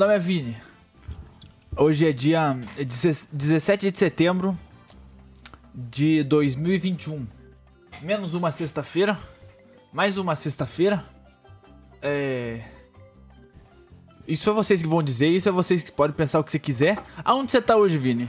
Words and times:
nome 0.00 0.14
é 0.14 0.18
Vini. 0.18 0.56
Hoje 1.76 2.08
é 2.08 2.12
dia 2.12 2.58
17 3.30 3.90
de 3.90 3.98
setembro 3.98 4.58
de 5.74 6.22
2021. 6.22 7.26
Menos 8.00 8.32
uma 8.32 8.50
sexta-feira. 8.50 9.18
Mais 9.92 10.16
uma 10.16 10.34
sexta-feira. 10.34 11.04
É. 12.00 12.64
Isso 14.26 14.48
é 14.48 14.52
vocês 14.54 14.80
que 14.80 14.88
vão 14.88 15.02
dizer, 15.02 15.28
isso 15.28 15.50
é 15.50 15.52
vocês 15.52 15.82
que 15.82 15.92
podem 15.92 16.16
pensar 16.16 16.40
o 16.40 16.44
que 16.44 16.52
você 16.52 16.58
quiser. 16.58 16.98
Aonde 17.22 17.52
você 17.52 17.60
tá 17.60 17.76
hoje, 17.76 17.98
Vini? 17.98 18.26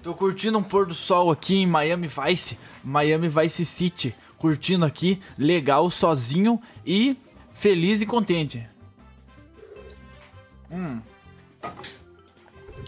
Tô 0.00 0.14
curtindo 0.14 0.58
um 0.58 0.62
pôr 0.62 0.86
do 0.86 0.94
sol 0.94 1.32
aqui 1.32 1.56
em 1.56 1.66
Miami 1.66 2.06
Vice, 2.06 2.56
Miami 2.84 3.26
Vice 3.26 3.64
City. 3.64 4.14
Curtindo 4.38 4.84
aqui, 4.84 5.20
legal, 5.36 5.90
sozinho 5.90 6.62
e 6.86 7.16
feliz 7.52 8.00
e 8.00 8.06
contente. 8.06 8.72
Hum. 10.74 11.00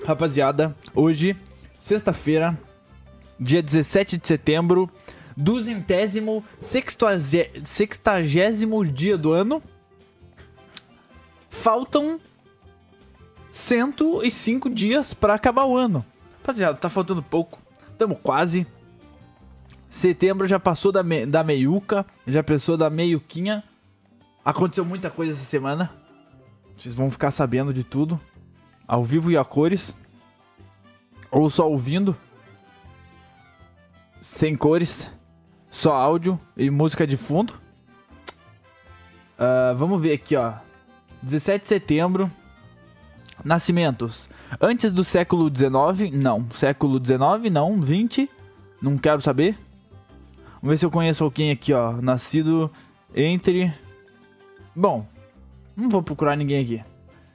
Rapaziada, 0.04 0.76
hoje, 0.92 1.36
sexta-feira, 1.78 2.58
dia 3.38 3.62
17 3.62 4.16
de 4.16 4.26
setembro, 4.26 4.90
duzentésimo, 5.36 6.44
sextagésimo 6.58 8.84
dia 8.84 9.16
do 9.16 9.32
ano. 9.32 9.62
Faltam 11.48 12.20
105 13.50 14.68
dias 14.68 15.14
para 15.14 15.34
acabar 15.34 15.66
o 15.66 15.76
ano. 15.76 16.04
Rapaziada, 16.40 16.76
tá 16.76 16.88
faltando 16.88 17.22
pouco. 17.22 17.60
Tamo 17.96 18.16
quase. 18.16 18.66
Setembro 19.88 20.48
já 20.48 20.58
passou 20.58 20.90
da, 20.90 21.04
me, 21.04 21.24
da 21.24 21.44
meiuca, 21.44 22.04
já 22.26 22.42
passou 22.42 22.76
da 22.76 22.90
meiuquinha. 22.90 23.62
Aconteceu 24.44 24.84
muita 24.84 25.08
coisa 25.08 25.32
essa 25.32 25.44
semana. 25.44 26.05
Vocês 26.76 26.94
vão 26.94 27.10
ficar 27.10 27.30
sabendo 27.30 27.72
de 27.72 27.82
tudo. 27.82 28.20
Ao 28.86 29.02
vivo 29.02 29.30
e 29.30 29.36
a 29.36 29.44
cores. 29.44 29.96
Ou 31.30 31.48
só 31.48 31.68
ouvindo. 31.68 32.16
Sem 34.20 34.54
cores. 34.54 35.10
Só 35.70 35.94
áudio 35.94 36.38
e 36.56 36.70
música 36.70 37.06
de 37.06 37.16
fundo. 37.16 37.54
Uh, 39.38 39.76
vamos 39.76 40.00
ver 40.00 40.12
aqui, 40.12 40.36
ó. 40.36 40.54
17 41.22 41.62
de 41.62 41.68
setembro. 41.68 42.30
Nascimentos. 43.44 44.28
Antes 44.60 44.92
do 44.92 45.02
século 45.02 45.48
XIX? 45.48 46.12
Não. 46.12 46.48
Século 46.50 46.98
XIX? 46.98 47.50
Não. 47.50 47.80
20? 47.80 48.30
Não 48.80 48.98
quero 48.98 49.20
saber. 49.20 49.58
Vamos 50.60 50.70
ver 50.70 50.78
se 50.78 50.86
eu 50.86 50.90
conheço 50.90 51.24
alguém 51.24 51.50
aqui, 51.50 51.72
ó. 51.72 51.92
Nascido 52.00 52.70
entre. 53.14 53.72
Bom, 54.74 55.06
não 55.76 55.90
vou 55.90 56.02
procurar 56.02 56.36
ninguém 56.36 56.62
aqui. 56.62 56.82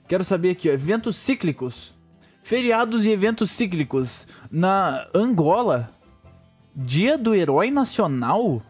Quero 0.08 0.24
saber 0.24 0.52
aqui, 0.52 0.70
ó. 0.70 0.74
Eventos 0.74 1.16
cíclicos. 1.16 1.94
Feriados 2.42 3.06
e 3.06 3.12
eventos 3.12 3.52
cíclicos. 3.52 4.28
Na 4.52 5.08
Angola. 5.14 5.92
Dia 6.76 7.18
do 7.18 7.36
Herói 7.36 7.70
Nacional? 7.70 8.62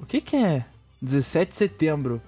O 0.00 0.06
que, 0.06 0.20
que 0.20 0.36
é 0.36 0.64
17 1.00 1.52
de 1.52 1.56
setembro? 1.56 2.20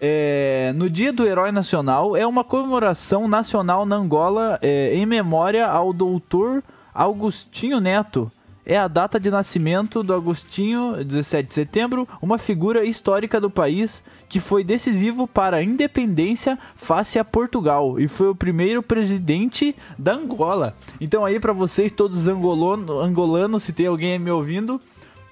É, 0.00 0.72
no 0.76 0.88
Dia 0.88 1.12
do 1.12 1.26
Herói 1.26 1.50
Nacional 1.50 2.16
é 2.16 2.24
uma 2.24 2.44
comemoração 2.44 3.26
nacional 3.26 3.84
na 3.84 3.96
Angola 3.96 4.58
é, 4.62 4.94
em 4.94 5.04
memória 5.04 5.66
ao 5.66 5.92
doutor 5.92 6.62
Augustinho 6.94 7.80
Neto. 7.80 8.30
É 8.68 8.76
a 8.76 8.86
data 8.86 9.18
de 9.18 9.30
nascimento 9.30 10.02
do 10.02 10.12
Agostinho, 10.12 11.02
17 11.02 11.48
de 11.48 11.54
setembro, 11.54 12.06
uma 12.20 12.36
figura 12.36 12.84
histórica 12.84 13.40
do 13.40 13.48
país 13.48 14.04
que 14.28 14.40
foi 14.40 14.62
decisivo 14.62 15.26
para 15.26 15.56
a 15.56 15.62
independência 15.62 16.58
face 16.76 17.18
a 17.18 17.24
Portugal 17.24 17.98
e 17.98 18.06
foi 18.06 18.28
o 18.28 18.34
primeiro 18.34 18.82
presidente 18.82 19.74
da 19.98 20.12
Angola. 20.12 20.76
Então 21.00 21.24
aí 21.24 21.40
para 21.40 21.54
vocês 21.54 21.90
todos 21.90 22.28
angolano, 22.28 23.00
angolanos, 23.00 23.62
se 23.62 23.72
tem 23.72 23.86
alguém 23.86 24.18
me 24.18 24.30
ouvindo, 24.30 24.78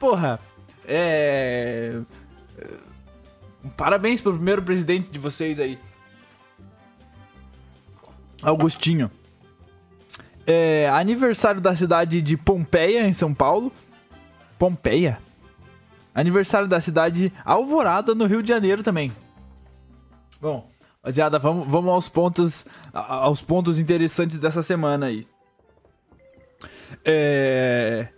porra, 0.00 0.40
é 0.88 2.00
Parabéns 3.76 4.20
pro 4.20 4.32
primeiro 4.32 4.62
presidente 4.62 5.10
de 5.10 5.18
vocês 5.18 5.58
aí. 5.58 5.78
Augustinho. 8.40 9.10
É, 10.46 10.88
aniversário 10.90 11.60
da 11.60 11.74
cidade 11.74 12.22
de 12.22 12.36
Pompeia, 12.36 13.06
em 13.06 13.12
São 13.12 13.34
Paulo. 13.34 13.72
Pompeia? 14.58 15.18
Aniversário 16.14 16.68
da 16.68 16.80
cidade 16.80 17.32
Alvorada, 17.44 18.14
no 18.14 18.26
Rio 18.26 18.42
de 18.42 18.48
Janeiro 18.48 18.82
também. 18.82 19.12
Bom, 20.40 20.70
rapaziada, 20.98 21.38
vamos, 21.38 21.66
vamos 21.66 21.90
aos 21.90 22.08
pontos 22.08 22.64
aos 22.92 23.42
pontos 23.42 23.78
interessantes 23.78 24.38
dessa 24.38 24.62
semana 24.62 25.06
aí. 25.06 25.26
É... 27.04 28.08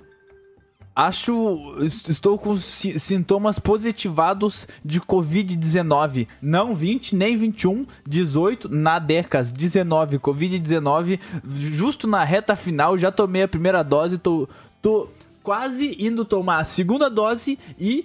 Acho. 0.98 1.76
Estou 2.08 2.36
com 2.36 2.56
sintomas 2.56 3.60
positivados 3.60 4.66
de 4.84 5.00
Covid-19. 5.00 6.26
Não 6.42 6.74
20, 6.74 7.14
nem 7.14 7.36
21, 7.36 7.86
18, 8.04 8.68
na 8.68 8.98
década 8.98 9.48
19, 9.48 10.18
Covid-19. 10.18 11.20
Justo 11.56 12.08
na 12.08 12.24
reta 12.24 12.56
final, 12.56 12.98
já 12.98 13.12
tomei 13.12 13.44
a 13.44 13.48
primeira 13.48 13.84
dose, 13.84 14.18
tô, 14.18 14.48
tô 14.82 15.06
quase 15.40 15.94
indo 16.00 16.24
tomar 16.24 16.58
a 16.58 16.64
segunda 16.64 17.08
dose 17.08 17.56
e. 17.78 18.04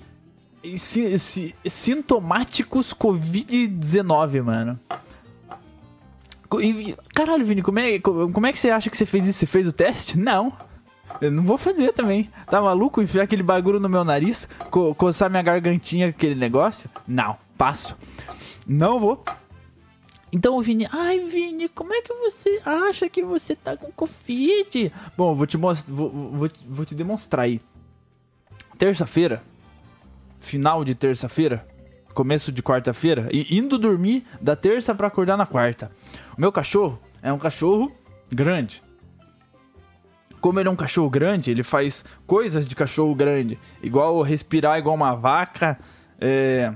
si, 0.77 1.17
si, 1.17 1.55
sintomáticos 1.65 2.93
Covid-19, 2.93 4.43
mano. 4.43 4.79
Caralho, 7.15 7.43
Vini, 7.43 7.63
como 7.63 7.79
é, 7.79 7.97
como 7.97 8.45
é 8.45 8.51
que 8.51 8.59
você 8.59 8.69
acha 8.69 8.87
que 8.87 8.95
você 8.95 9.07
fez 9.07 9.27
isso? 9.27 9.39
Você 9.39 9.45
fez 9.47 9.67
o 9.67 9.71
teste? 9.71 10.15
Não. 10.15 10.53
Eu 11.21 11.31
não 11.31 11.43
vou 11.43 11.57
fazer 11.57 11.93
também. 11.93 12.29
Tá 12.47 12.61
maluco? 12.61 13.01
Enfiar 13.01 13.23
aquele 13.23 13.43
bagulho 13.43 13.79
no 13.79 13.89
meu 13.89 14.03
nariz? 14.03 14.47
Co 14.69 14.93
coçar 14.95 15.29
minha 15.29 15.41
gargantinha 15.41 16.09
aquele 16.09 16.35
negócio? 16.35 16.89
Não, 17.07 17.37
passo. 17.57 17.95
Não 18.67 18.99
vou. 18.99 19.23
Então 20.33 20.57
o 20.57 20.61
Vini, 20.63 20.87
ai 20.91 21.19
Vini, 21.19 21.69
como 21.69 21.93
é 21.93 22.01
que 22.01 22.11
você 22.11 22.59
acha 22.65 23.07
que 23.07 23.23
você 23.23 23.55
tá 23.55 23.77
com 23.77 23.91
Covid? 23.91 24.91
Bom, 25.15 25.35
vou 25.35 25.45
te 25.45 25.57
mostrar, 25.57 25.93
vou, 25.93 26.09
vou, 26.09 26.49
vou 26.67 26.85
te 26.85 26.95
demonstrar 26.95 27.45
aí. 27.45 27.61
Terça-feira, 28.79 29.43
final 30.39 30.83
de 30.83 30.95
terça-feira, 30.95 31.67
começo 32.15 32.51
de 32.51 32.63
quarta-feira, 32.63 33.29
e 33.31 33.55
indo 33.55 33.77
dormir 33.77 34.25
da 34.41 34.55
terça 34.55 34.95
para 34.95 35.05
acordar 35.05 35.37
na 35.37 35.45
quarta. 35.45 35.91
O 36.35 36.41
meu 36.41 36.51
cachorro 36.51 36.99
é 37.21 37.31
um 37.31 37.37
cachorro 37.37 37.91
grande, 38.31 38.81
como 40.43 40.59
ele 40.59 40.67
é 40.67 40.71
um 40.71 40.75
cachorro 40.75 41.09
grande, 41.09 41.49
ele 41.49 41.63
faz 41.63 42.03
coisas 42.27 42.67
de 42.67 42.75
cachorro 42.75 43.15
grande. 43.15 43.57
Igual 43.81 44.21
respirar 44.21 44.77
igual 44.77 44.93
uma 44.93 45.15
vaca, 45.15 45.79
é, 46.19 46.73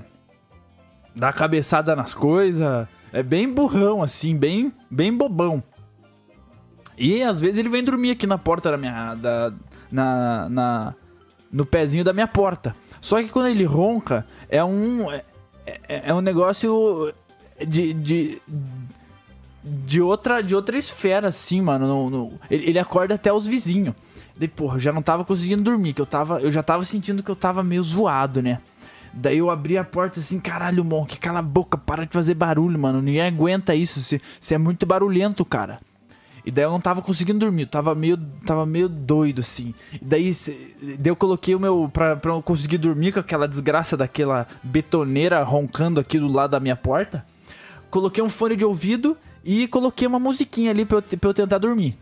dar 1.14 1.34
cabeçada 1.34 1.94
nas 1.94 2.14
coisas. 2.14 2.88
É 3.12 3.22
bem 3.22 3.52
burrão, 3.52 4.02
assim, 4.02 4.34
bem, 4.34 4.72
bem 4.90 5.14
bobão. 5.14 5.62
E 6.96 7.22
às 7.22 7.42
vezes 7.42 7.58
ele 7.58 7.68
vem 7.68 7.84
dormir 7.84 8.12
aqui 8.12 8.26
na 8.26 8.38
porta 8.38 8.70
da 8.70 8.78
minha. 8.78 9.14
Da, 9.14 9.52
na, 9.92 10.48
na, 10.48 10.94
no 11.52 11.66
pezinho 11.66 12.02
da 12.02 12.14
minha 12.14 12.26
porta. 12.26 12.74
Só 13.02 13.22
que 13.22 13.28
quando 13.28 13.48
ele 13.48 13.64
ronca, 13.64 14.26
é 14.48 14.64
um. 14.64 15.12
É, 15.12 15.24
é, 15.66 16.08
é 16.08 16.14
um 16.14 16.22
negócio 16.22 17.12
de, 17.66 17.92
de, 17.92 18.40
de 19.62 20.00
outra, 20.00 20.42
de 20.42 20.54
outra 20.54 20.78
esfera, 20.78 21.28
assim, 21.28 21.60
mano. 21.60 21.86
No, 21.86 22.10
no, 22.10 22.32
ele, 22.50 22.70
ele, 22.70 22.78
acorda 22.78 23.14
até 23.14 23.32
os 23.32 23.46
vizinhos. 23.46 23.94
Daí, 24.36 24.48
porra, 24.48 24.76
eu 24.76 24.80
já 24.80 24.92
não 24.92 25.02
tava 25.02 25.24
conseguindo 25.24 25.62
dormir, 25.62 25.92
que 25.92 26.00
eu 26.00 26.06
tava. 26.06 26.40
Eu 26.40 26.50
já 26.50 26.62
tava 26.62 26.84
sentindo 26.84 27.22
que 27.22 27.30
eu 27.30 27.36
tava 27.36 27.62
meio 27.62 27.82
zoado, 27.82 28.40
né? 28.40 28.60
Daí 29.12 29.38
eu 29.38 29.50
abri 29.50 29.76
a 29.76 29.84
porta 29.84 30.20
assim, 30.20 30.38
caralho, 30.38 30.84
Monk, 30.84 31.18
cala 31.18 31.40
a 31.40 31.42
boca, 31.42 31.76
para 31.76 32.04
de 32.04 32.12
fazer 32.12 32.34
barulho, 32.34 32.78
mano. 32.78 33.02
Ninguém 33.02 33.22
aguenta 33.22 33.74
isso. 33.74 34.00
Você 34.00 34.54
é 34.54 34.58
muito 34.58 34.86
barulhento, 34.86 35.44
cara. 35.44 35.80
E 36.44 36.50
daí 36.50 36.64
eu 36.64 36.70
não 36.70 36.80
tava 36.80 37.02
conseguindo 37.02 37.40
dormir, 37.40 37.66
tava 37.66 37.94
meio, 37.94 38.16
tava 38.46 38.64
meio 38.64 38.88
doido, 38.88 39.40
assim. 39.40 39.74
E 39.92 40.04
daí, 40.04 40.32
daí 40.98 41.10
eu 41.10 41.16
coloquei 41.16 41.54
o 41.54 41.60
meu. 41.60 41.90
Pra, 41.92 42.16
pra 42.16 42.32
eu 42.32 42.40
conseguir 42.40 42.78
dormir 42.78 43.12
com 43.12 43.20
aquela 43.20 43.48
desgraça 43.48 43.96
daquela 43.96 44.46
betoneira 44.62 45.42
roncando 45.42 46.00
aqui 46.00 46.18
do 46.18 46.28
lado 46.28 46.52
da 46.52 46.60
minha 46.60 46.76
porta. 46.76 47.24
Coloquei 47.90 48.22
um 48.22 48.28
fone 48.28 48.56
de 48.56 48.64
ouvido 48.64 49.16
e 49.50 49.66
coloquei 49.66 50.06
uma 50.06 50.18
musiquinha 50.18 50.70
ali 50.70 50.84
pra 50.84 50.98
eu, 50.98 51.02
pra 51.02 51.30
eu 51.30 51.34
tentar 51.34 51.56
dormir. 51.56 51.96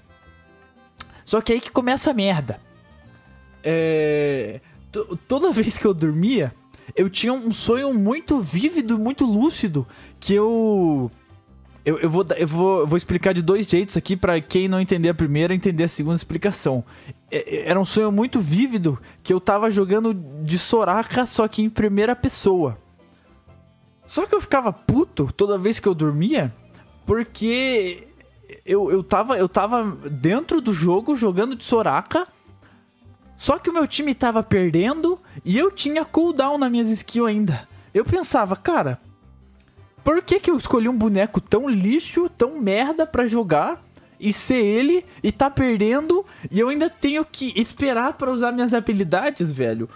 Só 1.25 1.41
que 1.41 1.53
aí 1.53 1.61
que 1.61 1.71
começa 1.71 2.11
a 2.11 2.15
merda. 2.15 2.59
É... 3.63 4.61
Toda 5.29 5.53
vez 5.53 5.79
que 5.79 5.85
eu 5.87 5.95
dormia, 5.95 6.53
eu 6.97 7.09
tinha 7.09 7.33
um 7.33 7.53
sonho 7.53 7.95
muito 7.95 8.41
vívido, 8.41 8.99
muito 8.99 9.25
lúcido, 9.25 9.87
que 10.19 10.35
eu 10.35 11.09
Eu, 11.85 11.99
eu, 12.01 12.11
vou, 12.11 12.27
eu, 12.37 12.49
vou, 12.49 12.81
eu 12.81 12.87
vou 12.87 12.97
explicar 12.97 13.33
de 13.33 13.43
dois 13.43 13.69
jeitos 13.69 13.97
aqui 13.97 14.17
pra 14.17 14.41
quem 14.41 14.67
não 14.67 14.81
entender 14.81 15.09
a 15.09 15.15
primeira 15.15 15.55
entender 15.55 15.85
a 15.85 15.89
segunda 15.89 16.17
explicação. 16.17 16.83
É- 17.31 17.59
é- 17.59 17.69
Era 17.71 17.79
um 17.79 17.85
sonho 17.85 18.11
muito 18.11 18.41
vívido 18.41 18.99
que 19.23 19.33
eu 19.33 19.39
tava 19.41 19.71
jogando 19.71 20.13
de 20.43 20.59
Soraka, 20.59 21.27
só 21.27 21.47
que 21.47 21.63
em 21.63 21.69
primeira 21.69 22.17
pessoa. 22.17 22.77
Só 24.05 24.27
que 24.27 24.35
eu 24.35 24.41
ficava 24.41 24.73
puto 24.73 25.31
toda 25.37 25.57
vez 25.59 25.79
que 25.79 25.87
eu 25.87 25.95
dormia, 25.95 26.53
porque 27.07 28.09
eu, 28.65 28.91
eu, 28.91 29.03
tava, 29.03 29.39
eu 29.39 29.49
tava 29.49 29.85
dentro 30.11 30.61
do 30.61 30.73
jogo 30.73 31.17
jogando 31.17 31.55
de 31.55 31.63
Soraka, 31.63 32.27
só 33.37 33.59
que 33.59 33.71
o 33.71 33.73
meu 33.73 33.87
time 33.87 34.15
tava 34.15 34.43
perdendo 34.43 35.19
e 35.45 35.57
eu 35.57 35.71
tinha 35.71 36.05
cooldown 36.05 36.59
nas 36.59 36.71
minhas 36.71 36.91
skills 36.91 37.29
ainda. 37.29 37.69
Eu 37.95 38.05
pensava, 38.05 38.57
cara, 38.57 39.01
por 40.03 40.23
que, 40.23 40.41
que 40.41 40.51
eu 40.51 40.57
escolhi 40.57 40.89
um 40.89 40.97
boneco 40.97 41.41
tão 41.41 41.69
lixo, 41.69 42.29
tão 42.29 42.59
merda 42.61 43.07
pra 43.07 43.29
jogar 43.29 43.83
e 44.19 44.33
ser 44.33 44.65
ele 44.65 45.05
e 45.23 45.31
tá 45.31 45.51
perdendo 45.51 46.25
e 46.51 46.59
eu 46.59 46.71
ainda 46.71 46.89
tenho 46.89 47.25
que 47.25 47.53
esperar 47.61 48.15
pra 48.15 48.33
usar 48.33 48.53
minhas 48.53 48.73
habilidades, 48.75 49.53
velho? 49.53 49.89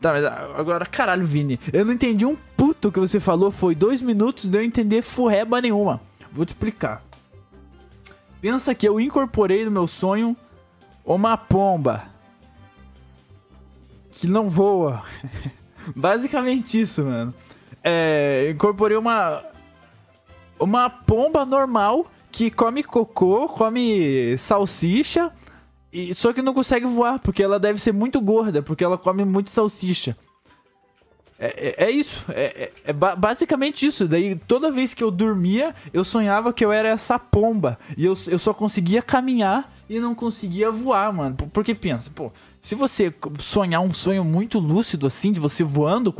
Tá, 0.00 0.12
mas 0.12 0.24
agora, 0.24 0.86
caralho, 0.86 1.26
Vini, 1.26 1.60
eu 1.72 1.84
não 1.84 1.92
entendi 1.92 2.24
um 2.24 2.36
puto 2.56 2.90
que 2.90 2.98
você 2.98 3.20
falou, 3.20 3.50
foi 3.50 3.74
dois 3.74 4.00
minutos 4.00 4.48
de 4.48 4.56
eu 4.56 4.62
entender 4.62 5.02
furreba 5.02 5.60
nenhuma. 5.60 6.00
Vou 6.32 6.44
te 6.44 6.50
explicar. 6.50 7.02
Pensa 8.40 8.74
que 8.74 8.88
eu 8.88 9.00
incorporei 9.00 9.64
no 9.64 9.70
meu 9.70 9.86
sonho 9.86 10.36
uma 11.04 11.36
pomba 11.36 12.08
que 14.12 14.26
não 14.26 14.48
voa. 14.48 15.02
Basicamente 15.94 16.80
isso, 16.80 17.04
mano. 17.04 17.34
É, 17.82 18.50
incorporei 18.50 18.96
uma 18.96 19.42
uma 20.58 20.90
pomba 20.90 21.44
normal 21.46 22.06
que 22.30 22.50
come 22.50 22.84
cocô, 22.84 23.48
come 23.48 24.36
salsicha, 24.36 25.32
e 25.92 26.14
só 26.14 26.32
que 26.32 26.42
não 26.42 26.54
consegue 26.54 26.86
voar 26.86 27.18
porque 27.18 27.42
ela 27.42 27.58
deve 27.58 27.80
ser 27.80 27.92
muito 27.92 28.20
gorda, 28.20 28.62
porque 28.62 28.84
ela 28.84 28.96
come 28.96 29.24
muito 29.24 29.50
salsicha. 29.50 30.16
É, 31.42 31.84
é- 31.84 31.84
é 31.86 31.90
isso, 31.90 32.26
é, 32.28 32.42
é- 32.64 32.72
é 32.84 32.92
ba- 32.92 33.16
basicamente 33.16 33.86
isso. 33.86 34.06
Daí 34.06 34.34
toda 34.46 34.70
vez 34.70 34.92
que 34.92 35.02
eu 35.02 35.10
dormia, 35.10 35.74
eu 35.90 36.04
sonhava 36.04 36.52
que 36.52 36.62
eu 36.62 36.70
era 36.70 36.88
essa 36.88 37.18
pomba. 37.18 37.78
E 37.96 38.04
eu, 38.04 38.14
eu 38.26 38.38
só 38.38 38.52
conseguia 38.52 39.00
caminhar 39.00 39.72
e 39.88 39.98
não 39.98 40.14
conseguia 40.14 40.70
voar, 40.70 41.10
mano. 41.14 41.34
Por- 41.36 41.48
Porque 41.48 41.74
pensa, 41.74 42.10
pô, 42.14 42.30
se 42.60 42.74
você 42.74 43.12
sonhar 43.38 43.80
um 43.80 43.92
sonho 43.94 44.22
muito 44.22 44.58
lúcido 44.58 45.06
assim, 45.06 45.32
de 45.32 45.40
você 45.40 45.64
voando, 45.64 46.12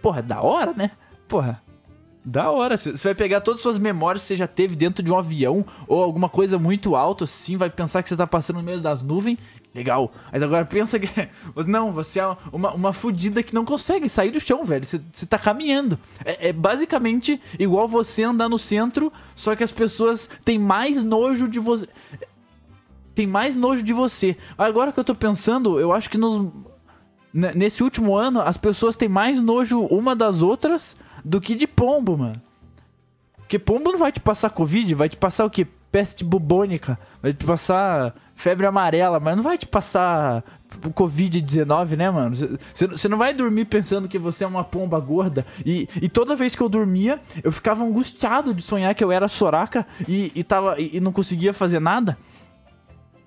porra, 0.00 0.20
é 0.20 0.22
da 0.22 0.40
hora, 0.40 0.72
né? 0.72 0.92
Porra. 1.26 1.60
Da 2.24 2.52
hora, 2.52 2.76
você 2.76 2.92
vai 2.92 3.16
pegar 3.16 3.40
todas 3.40 3.58
as 3.58 3.62
suas 3.64 3.80
memórias 3.80 4.22
que 4.22 4.28
você 4.28 4.36
já 4.36 4.46
teve 4.46 4.76
dentro 4.76 5.02
de 5.02 5.12
um 5.12 5.18
avião 5.18 5.66
ou 5.88 6.00
alguma 6.04 6.28
coisa 6.28 6.56
muito 6.56 6.94
alta 6.94 7.24
assim, 7.24 7.56
vai 7.56 7.68
pensar 7.68 8.00
que 8.00 8.08
você 8.08 8.16
tá 8.16 8.28
passando 8.28 8.58
no 8.58 8.62
meio 8.62 8.80
das 8.80 9.02
nuvens, 9.02 9.38
legal. 9.74 10.12
Mas 10.30 10.42
agora 10.42 10.64
pensa 10.64 10.98
que. 10.98 11.08
Não, 11.66 11.90
você 11.90 12.20
é 12.20 12.36
uma, 12.52 12.72
uma 12.72 12.92
fudida 12.92 13.42
que 13.42 13.54
não 13.54 13.64
consegue 13.64 14.08
sair 14.08 14.30
do 14.30 14.40
chão, 14.40 14.64
velho. 14.64 14.84
Você, 14.84 15.00
você 15.12 15.26
tá 15.26 15.38
caminhando. 15.38 15.98
É, 16.24 16.48
é 16.48 16.52
basicamente 16.52 17.40
igual 17.58 17.88
você 17.88 18.22
andar 18.22 18.48
no 18.48 18.58
centro, 18.58 19.12
só 19.34 19.56
que 19.56 19.64
as 19.64 19.70
pessoas 19.70 20.28
têm 20.44 20.58
mais 20.58 21.02
nojo 21.04 21.48
de 21.48 21.58
você. 21.58 21.88
Tem 23.14 23.26
mais 23.26 23.56
nojo 23.56 23.82
de 23.82 23.92
você. 23.92 24.36
Agora 24.56 24.92
que 24.92 24.98
eu 24.98 25.04
tô 25.04 25.14
pensando, 25.14 25.78
eu 25.78 25.92
acho 25.92 26.08
que 26.08 26.16
nos, 26.16 26.50
nesse 27.32 27.82
último 27.82 28.16
ano, 28.16 28.40
as 28.40 28.56
pessoas 28.56 28.96
têm 28.96 29.08
mais 29.08 29.38
nojo 29.38 29.80
uma 29.86 30.16
das 30.16 30.40
outras 30.40 30.96
do 31.24 31.40
que 31.40 31.54
de 31.54 31.66
pombo, 31.66 32.16
mano. 32.16 32.40
Porque 33.36 33.58
pombo 33.58 33.92
não 33.92 33.98
vai 33.98 34.10
te 34.10 34.20
passar 34.20 34.48
Covid, 34.50 34.94
vai 34.94 35.08
te 35.08 35.16
passar 35.16 35.44
o 35.44 35.50
quê? 35.50 35.66
Peste 35.90 36.24
bubônica, 36.24 36.98
vai 37.20 37.34
te 37.34 37.44
passar 37.44 38.14
febre 38.34 38.66
amarela, 38.66 39.20
mas 39.20 39.36
não 39.36 39.42
vai 39.42 39.56
te 39.56 39.66
passar 39.66 40.42
o 40.84 40.90
Covid-19, 40.90 41.96
né, 41.96 42.10
mano? 42.10 42.34
Você 42.74 43.08
não 43.08 43.18
vai 43.18 43.32
dormir 43.32 43.66
pensando 43.66 44.08
que 44.08 44.18
você 44.18 44.42
é 44.44 44.46
uma 44.46 44.64
pomba 44.64 44.98
gorda. 44.98 45.46
E, 45.64 45.88
e 46.00 46.08
toda 46.08 46.34
vez 46.34 46.56
que 46.56 46.62
eu 46.62 46.68
dormia, 46.68 47.20
eu 47.44 47.52
ficava 47.52 47.84
angustiado 47.84 48.52
de 48.54 48.62
sonhar 48.62 48.94
que 48.94 49.04
eu 49.04 49.12
era 49.12 49.28
Soraka 49.28 49.86
e, 50.08 50.32
e, 50.34 50.42
tava, 50.42 50.80
e, 50.80 50.96
e 50.96 51.00
não 51.00 51.12
conseguia 51.12 51.52
fazer 51.52 51.78
nada. 51.80 52.16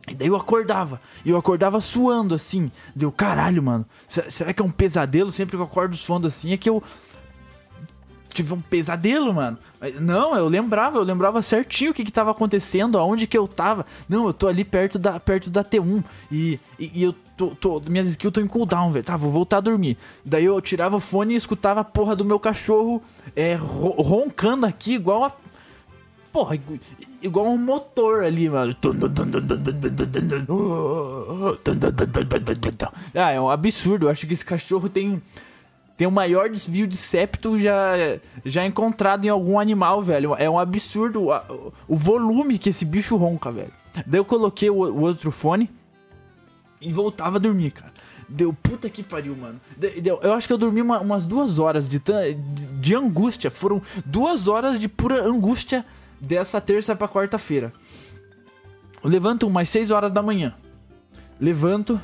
E 0.07 0.13
daí 0.13 0.28
eu 0.28 0.36
acordava. 0.36 1.02
E 1.25 1.30
eu 1.31 1.38
acordava 1.38 1.80
suando 1.81 2.36
assim. 2.36 2.72
Deu, 2.96 3.12
caralho, 3.12 3.63
mano. 3.63 3.86
se- 4.08 4.30
Será 4.30 4.54
que 4.54 4.62
é 4.62 4.66
um 4.66 4.69
pesadelo? 4.69 5.31
Sempre 5.31 5.56
que 5.58 5.62
eu 5.62 5.66
acordo 5.66 5.96
suando 5.96 6.28
assim 6.28 6.51
é 6.54 6.58
que 6.58 6.69
eu. 6.69 6.81
Tive 8.36 8.54
um 8.54 8.60
pesadelo, 8.60 9.34
mano. 9.34 9.58
Não, 10.02 10.36
eu 10.36 10.48
lembrava, 10.50 10.98
eu 10.98 11.04
lembrava 11.04 11.42
certinho 11.42 11.92
o 11.92 11.94
que, 11.94 12.04
que 12.04 12.12
tava 12.12 12.32
acontecendo, 12.32 13.00
aonde 13.00 13.26
que 13.28 13.38
eu 13.38 13.48
tava. 13.48 13.86
Não, 14.10 14.28
eu 14.28 14.34
tô 14.34 14.48
ali 14.50 14.66
perto 14.66 15.00
da, 15.00 15.18
perto 15.20 15.50
da 15.50 15.64
T1. 15.64 16.04
E, 16.30 16.60
e, 16.78 16.92
e 16.96 17.04
eu 17.04 17.16
tô, 17.38 17.48
tô. 17.56 17.82
Minhas 17.88 18.08
skills 18.10 18.32
estão 18.32 18.44
em 18.44 18.48
cooldown, 18.48 18.92
velho. 18.92 19.06
Tá, 19.06 19.16
vou 19.16 19.32
voltar 19.32 19.58
a 19.58 19.62
dormir. 19.62 19.98
Daí 20.26 20.44
eu 20.44 20.60
tirava 20.60 20.98
o 20.98 21.00
fone 21.00 21.34
e 21.34 21.38
escutava 21.38 21.80
a 21.80 21.84
porra 21.86 22.14
do 22.14 22.26
meu 22.26 22.38
cachorro 22.38 23.02
é, 23.36 23.56
ro- 23.56 24.02
roncando 24.02 24.66
aqui, 24.66 24.96
igual 24.96 25.24
a 25.24 25.32
Porra, 26.34 26.56
igu- 26.56 26.78
igual 27.22 27.46
um 27.48 27.58
motor 27.58 28.26
ali, 28.26 28.50
mano. 28.50 28.76
Ah, 33.14 33.32
é 33.32 33.40
um 33.40 33.50
absurdo. 33.50 34.08
Eu 34.08 34.10
acho 34.10 34.28
que 34.28 34.34
esse 34.34 34.44
cachorro 34.44 34.90
tem 34.90 35.22
tem 35.97 36.07
o 36.07 36.12
maior 36.12 36.50
desvio 36.50 36.86
de 36.88 36.97
septo 36.97 37.58
já 37.58 37.93
já 38.43 38.65
encontrado 38.65 39.25
em 39.25 39.29
algum 39.29 39.60
animal, 39.60 40.01
velho. 40.01 40.36
É 40.36 40.50
um 40.50 40.60
absurdo 40.60 41.31
a- 41.31 41.46
o 41.88 41.96
volume 41.96 42.58
que 42.58 42.70
esse 42.70 42.84
bicho 42.86 43.15
ronca, 43.15 43.51
velho. 43.51 43.72
Daí 44.05 44.20
eu 44.20 44.25
coloquei 44.25 44.70
o, 44.70 44.75
o 44.75 45.01
outro 45.01 45.31
fone 45.31 45.70
e 46.81 46.91
voltava 46.91 47.38
a 47.38 47.39
dormir, 47.39 47.72
cara. 47.72 47.93
Deu 48.27 48.51
puta 48.51 48.89
que 48.89 49.03
pariu, 49.03 49.36
mano. 49.36 49.62
De- 49.77 50.01
deu- 50.01 50.20
eu 50.22 50.34
acho 50.34 50.48
que 50.48 50.53
eu 50.53 50.58
dormi 50.58 50.81
uma- 50.81 51.00
umas 51.00 51.25
duas 51.25 51.60
horas 51.60 51.88
de, 51.88 52.00
de, 52.00 52.34
de 52.81 52.96
angústia. 52.96 53.50
Foram 53.50 53.81
duas 54.05 54.48
horas 54.48 54.79
de 54.79 54.89
pura 54.89 55.24
angústia 55.24 55.86
dessa 56.20 56.60
terça 56.60 56.96
pra 56.96 57.08
quarta-feira. 57.08 57.72
Levanto 59.03 59.46
umas 59.48 59.70
6 59.70 59.91
horas 59.91 60.12
da 60.12 60.22
manhã. 60.22 60.55
Levanto, 61.39 62.01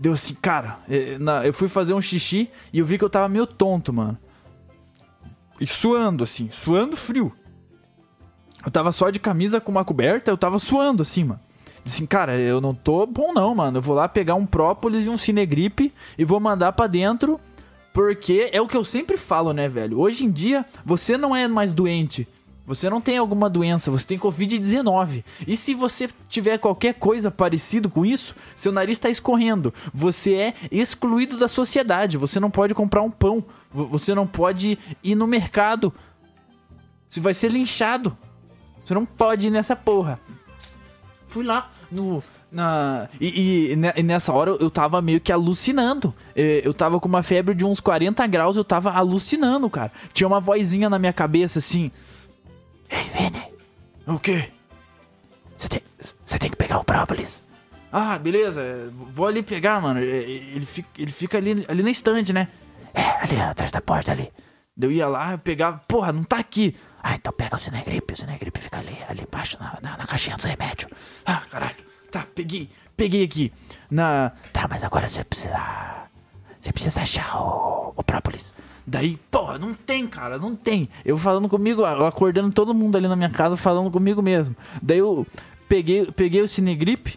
deu 0.00 0.12
assim, 0.14 0.34
cara. 0.34 0.78
eh, 0.88 1.18
na- 1.18 1.46
eu 1.46 1.52
fui 1.54 1.68
fazer 1.68 1.92
um 1.94 2.00
xixi 2.00 2.50
e 2.72 2.78
eu 2.78 2.84
vi 2.86 2.96
que 2.98 3.04
eu 3.04 3.10
tava 3.10 3.28
meio 3.28 3.46
tonto, 3.46 3.92
mano. 3.92 4.16
E 5.60 5.66
suando, 5.66 6.24
assim, 6.24 6.48
suando 6.50 6.96
frio. 6.96 7.32
Eu 8.64 8.70
tava 8.70 8.90
só 8.92 9.10
de 9.10 9.18
camisa 9.18 9.60
com 9.60 9.70
uma 9.70 9.84
coberta, 9.84 10.30
eu 10.30 10.36
tava 10.38 10.58
suando, 10.58 11.02
assim, 11.02 11.24
mano. 11.24 11.40
Disse 11.84 11.96
assim, 11.98 12.06
cara, 12.06 12.36
eu 12.38 12.60
não 12.60 12.74
tô 12.74 13.06
bom 13.06 13.32
não, 13.32 13.54
mano. 13.54 13.78
Eu 13.78 13.82
vou 13.82 13.94
lá 13.94 14.08
pegar 14.08 14.34
um 14.34 14.44
própolis 14.46 15.06
e 15.06 15.08
um 15.10 15.16
cinegripe 15.16 15.92
e 16.18 16.24
vou 16.24 16.40
mandar 16.40 16.72
pra 16.72 16.86
dentro. 16.86 17.38
Porque 17.92 18.50
é 18.52 18.60
o 18.60 18.68
que 18.68 18.76
eu 18.76 18.84
sempre 18.84 19.16
falo, 19.16 19.52
né, 19.52 19.68
velho? 19.68 19.98
Hoje 19.98 20.24
em 20.24 20.30
dia, 20.30 20.64
você 20.84 21.16
não 21.18 21.34
é 21.34 21.48
mais 21.48 21.72
doente. 21.72 22.28
Você 22.70 22.88
não 22.88 23.00
tem 23.00 23.18
alguma 23.18 23.50
doença, 23.50 23.90
você 23.90 24.06
tem 24.06 24.16
Covid-19. 24.16 25.24
E 25.44 25.56
se 25.56 25.74
você 25.74 26.08
tiver 26.28 26.56
qualquer 26.56 26.94
coisa 26.94 27.28
parecido 27.28 27.90
com 27.90 28.06
isso, 28.06 28.32
seu 28.54 28.70
nariz 28.70 28.96
tá 28.96 29.10
escorrendo. 29.10 29.74
Você 29.92 30.34
é 30.34 30.54
excluído 30.70 31.36
da 31.36 31.48
sociedade. 31.48 32.16
Você 32.16 32.38
não 32.38 32.48
pode 32.48 32.72
comprar 32.72 33.02
um 33.02 33.10
pão. 33.10 33.44
Vo- 33.72 33.86
Você 33.86 34.14
não 34.14 34.24
pode 34.24 34.78
ir 35.02 35.16
no 35.16 35.26
mercado. 35.26 35.92
Você 37.08 37.18
vai 37.18 37.34
ser 37.34 37.50
linchado. 37.50 38.16
Você 38.84 38.94
não 38.94 39.04
pode 39.04 39.48
ir 39.48 39.50
nessa 39.50 39.74
porra. 39.74 40.20
Fui 41.26 41.44
lá 41.44 41.68
no. 41.90 42.22
Na, 42.52 43.08
e, 43.20 43.72
e 43.72 44.00
e 44.00 44.02
nessa 44.04 44.32
hora 44.32 44.52
eu- 44.60 44.70
tava 44.70 45.00
meio 45.02 45.20
que 45.20 45.32
alucinando. 45.32 46.14
Eh, 46.36 46.62
Eu 46.64 46.72
tava 46.72 47.00
com 47.00 47.08
uma 47.08 47.22
febre 47.24 47.52
de 47.52 47.64
uns 47.64 47.80
40 47.80 48.24
graus, 48.28 48.56
eu 48.56 48.64
tava 48.64 48.92
alucinando, 48.92 49.68
cara. 49.68 49.90
Tinha 50.12 50.28
uma 50.28 50.38
vozinha 50.40 50.88
na 50.88 51.00
minha 51.00 51.12
cabeça 51.12 51.58
assim. 51.58 51.90
Ei, 52.90 53.08
Vini. 53.10 53.52
O 54.06 54.18
quê? 54.18 54.50
Você 55.56 55.68
tem, 55.68 55.82
você 56.24 56.38
tem 56.38 56.50
que 56.50 56.56
pegar 56.56 56.78
o 56.78 56.84
própolis. 56.84 57.44
Ah, 57.92 58.18
beleza. 58.18 58.92
Vou 59.12 59.26
ali 59.26 59.42
pegar, 59.42 59.80
mano. 59.80 60.00
Eh, 60.00 60.04
Ele 60.54 60.66
fica, 60.66 60.88
ele 60.98 61.10
fica 61.10 61.38
ali, 61.38 61.64
ali 61.68 61.82
na 61.82 61.90
estante, 61.90 62.32
né? 62.32 62.48
É, 62.94 63.02
ali 63.22 63.40
atrás 63.40 63.70
da 63.70 63.80
porta 63.80 64.12
ali. 64.12 64.32
Eu 64.80 64.90
ia 64.90 65.06
lá, 65.06 65.32
eu 65.32 65.38
pegava. 65.38 65.78
Porra, 65.86 66.12
não 66.12 66.24
tá 66.24 66.38
aqui. 66.38 66.74
Ah, 67.02 67.14
então 67.14 67.32
pega 67.32 67.56
o 67.56 67.58
Cinegripe. 67.58 68.14
O 68.14 68.16
Cinegripe 68.16 68.60
fica 68.60 68.78
ali, 68.78 68.96
ali 69.08 69.22
embaixo 69.22 69.58
na, 69.60 69.78
na, 69.82 69.96
na 69.98 70.06
caixinha 70.06 70.36
dos 70.36 70.44
remédios. 70.46 70.90
Ah, 71.26 71.42
caralho. 71.50 71.76
Tá, 72.10 72.26
peguei. 72.34 72.70
Peguei 72.96 73.24
aqui. 73.24 73.52
Na. 73.90 74.32
Tá, 74.52 74.66
mas 74.68 74.82
agora 74.84 75.06
você 75.06 75.22
precisa. 75.24 75.60
Você 76.58 76.72
precisa 76.72 77.00
achar 77.02 77.36
o, 77.40 77.92
o 77.96 78.02
própolis. 78.02 78.54
Daí, 78.90 79.16
porra, 79.30 79.56
não 79.56 79.72
tem, 79.72 80.04
cara, 80.04 80.36
não 80.36 80.56
tem. 80.56 80.88
Eu 81.04 81.16
falando 81.16 81.48
comigo, 81.48 81.84
acordando 81.84 82.52
todo 82.52 82.74
mundo 82.74 82.96
ali 82.96 83.06
na 83.06 83.14
minha 83.14 83.30
casa, 83.30 83.56
falando 83.56 83.88
comigo 83.88 84.20
mesmo. 84.20 84.56
Daí 84.82 84.98
eu 84.98 85.24
peguei, 85.68 86.10
peguei 86.10 86.42
o 86.42 86.48
Cinegripe, 86.48 87.16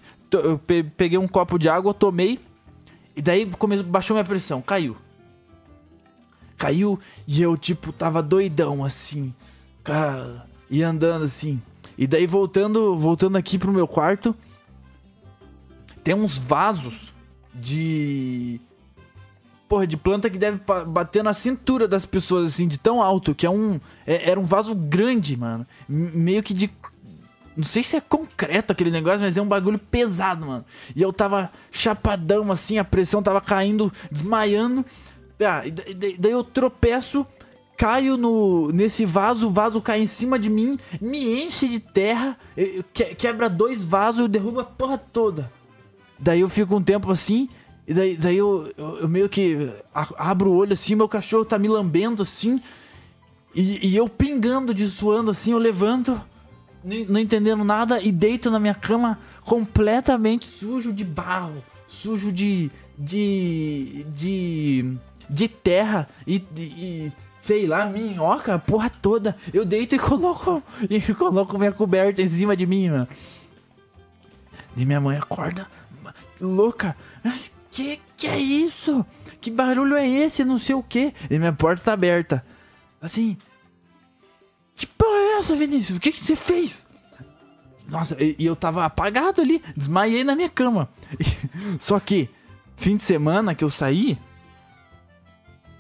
peguei 0.96 1.18
um 1.18 1.28
copo 1.28 1.58
de 1.58 1.68
água, 1.68 1.92
tomei. 1.92 2.40
E 3.16 3.24
daí 3.24 3.48
começou, 3.58 3.88
baixou 3.88 4.14
minha 4.14 4.24
pressão, 4.24 4.62
caiu. 4.62 4.96
Caiu 6.60 7.00
e 7.28 7.42
eu, 7.42 7.58
tipo, 7.58 7.92
tava 7.92 8.22
doidão 8.22 8.86
assim. 8.86 9.34
Cara. 9.84 10.46
e 10.70 10.84
andando 10.84 11.26
assim. 11.26 11.60
E 11.98 12.06
daí 12.06 12.28
voltando, 12.28 12.96
voltando 12.96 13.36
aqui 13.36 13.58
pro 13.58 13.74
meu 13.74 13.88
quarto, 13.88 14.36
tem 16.04 16.14
uns 16.14 16.38
vasos 16.38 17.12
de 17.52 18.62
porra 19.74 19.88
de 19.88 19.98
planta 19.98 20.30
que 20.30 20.38
deve 20.38 20.60
bater 20.86 21.24
na 21.24 21.34
cintura 21.34 21.88
das 21.88 22.06
pessoas 22.06 22.54
assim 22.54 22.68
de 22.68 22.78
tão 22.78 23.02
alto, 23.02 23.34
que 23.34 23.44
é 23.44 23.50
um 23.50 23.80
é, 24.06 24.30
era 24.30 24.40
um 24.40 24.44
vaso 24.44 24.76
grande, 24.76 25.36
mano, 25.36 25.66
meio 25.90 26.44
que 26.44 26.54
de 26.54 26.70
não 27.58 27.64
sei 27.64 27.82
se 27.82 27.96
é 27.96 28.02
concreto 28.02 28.72
aquele 28.72 28.92
negócio, 28.92 29.22
mas 29.22 29.36
é 29.36 29.42
um 29.42 29.48
bagulho 29.48 29.80
pesado, 29.80 30.46
mano. 30.46 30.66
E 30.96 31.02
eu 31.02 31.12
tava 31.12 31.52
chapadão 31.72 32.52
assim, 32.52 32.78
a 32.78 32.84
pressão 32.84 33.24
tava 33.24 33.42
caindo, 33.42 33.92
desmaiando. 34.12 34.86
Ah, 35.42 35.64
daí 36.20 36.32
eu 36.32 36.44
tropeço, 36.44 37.26
caio 37.76 38.16
no, 38.16 38.72
nesse 38.72 39.06
vaso, 39.06 39.48
o 39.48 39.52
vaso 39.52 39.82
cai 39.82 40.02
em 40.02 40.08
cima 40.08 40.38
de 40.38 40.52
mim, 40.52 40.78
me 41.02 41.44
enche 41.44 41.68
de 41.68 41.80
terra, 41.80 42.38
quebra 43.18 43.50
dois 43.50 43.84
vasos 43.84 44.28
e 44.28 44.30
derruba 44.30 44.62
a 44.62 44.66
porra 44.66 45.00
toda. 45.00 45.52
Daí 46.20 46.42
eu 46.42 46.50
fico 46.50 46.76
um 46.76 46.82
tempo 46.82 47.12
assim, 47.12 47.50
e 47.88 47.94
daí, 47.94 48.18
daí 48.18 48.38
eu, 48.38 48.72
eu, 48.78 49.00
eu 49.00 49.10
meio 49.10 49.28
que 49.28 49.74
abro 49.94 50.52
o 50.52 50.56
olho 50.56 50.74
assim, 50.74 50.96
meu 50.96 51.08
cachorro 51.08 51.46
tá 51.46 51.60
me 51.60 51.68
lambendo 51.68 52.24
assim, 52.24 52.62
e, 53.54 53.90
e 53.90 53.96
eu 53.96 54.08
pingando 54.08 54.74
de 54.74 54.88
suando 54.90 55.32
assim, 55.32 55.52
eu 55.52 55.58
levanto, 55.58 56.20
não 56.84 57.20
entendendo 57.20 57.64
nada, 57.64 58.02
e 58.02 58.12
deito 58.12 58.50
na 58.50 58.60
minha 58.60 58.74
cama 58.74 59.20
completamente 59.44 60.46
sujo 60.46 60.92
de 60.92 61.04
barro, 61.04 61.64
sujo 61.88 62.32
de. 62.32 62.72
de. 62.98 64.06
de. 64.10 64.98
de 65.30 65.48
terra 65.48 66.08
e, 66.26 66.44
e 66.58 67.12
sei 67.40 67.68
lá, 67.68 67.86
minhoca, 67.86 68.58
porra 68.58 68.90
toda. 68.90 69.36
Eu 69.54 69.66
deito 69.66 69.96
e 69.96 70.00
coloco 70.00 70.64
e 70.90 71.00
coloco 71.14 71.58
minha 71.58 71.72
coberta 71.72 72.22
em 72.22 72.28
cima 72.28 72.56
de 72.56 72.66
mim, 72.66 72.90
mano. 72.90 73.08
E 74.76 74.86
minha 74.86 75.00
mãe 75.00 75.18
acorda 75.18 75.68
louca. 76.44 76.96
Que 77.74 78.00
que 78.16 78.28
é 78.28 78.38
isso? 78.38 79.06
Que 79.42 79.50
barulho 79.50 79.96
é 79.96 80.08
esse? 80.08 80.46
Não 80.46 80.58
sei 80.58 80.76
o 80.76 80.84
que. 80.84 81.14
E 81.30 81.40
minha 81.40 81.52
porta 81.52 81.84
tá 81.84 81.94
aberta. 81.94 82.46
Assim. 83.02 83.38
Que 84.76 84.88
porra 84.88 85.18
é 85.18 85.40
essa, 85.40 85.56
Vinícius? 85.56 85.98
O 85.98 86.02
que 86.02 86.12
que 86.12 86.22
você 86.22 86.36
fez? 86.36 86.86
Nossa, 87.90 88.16
e, 88.24 88.36
e 88.40 88.46
eu 88.46 88.56
tava 88.56 88.86
apagado 88.86 89.42
ali, 89.42 89.62
desmaiei 89.76 90.24
na 90.24 90.36
minha 90.36 90.50
cama. 90.50 90.88
Só 91.80 92.00
que, 92.00 92.30
fim 92.78 92.96
de 92.96 93.04
semana 93.04 93.54
que 93.54 93.64
eu 93.64 93.70
saí, 93.70 94.18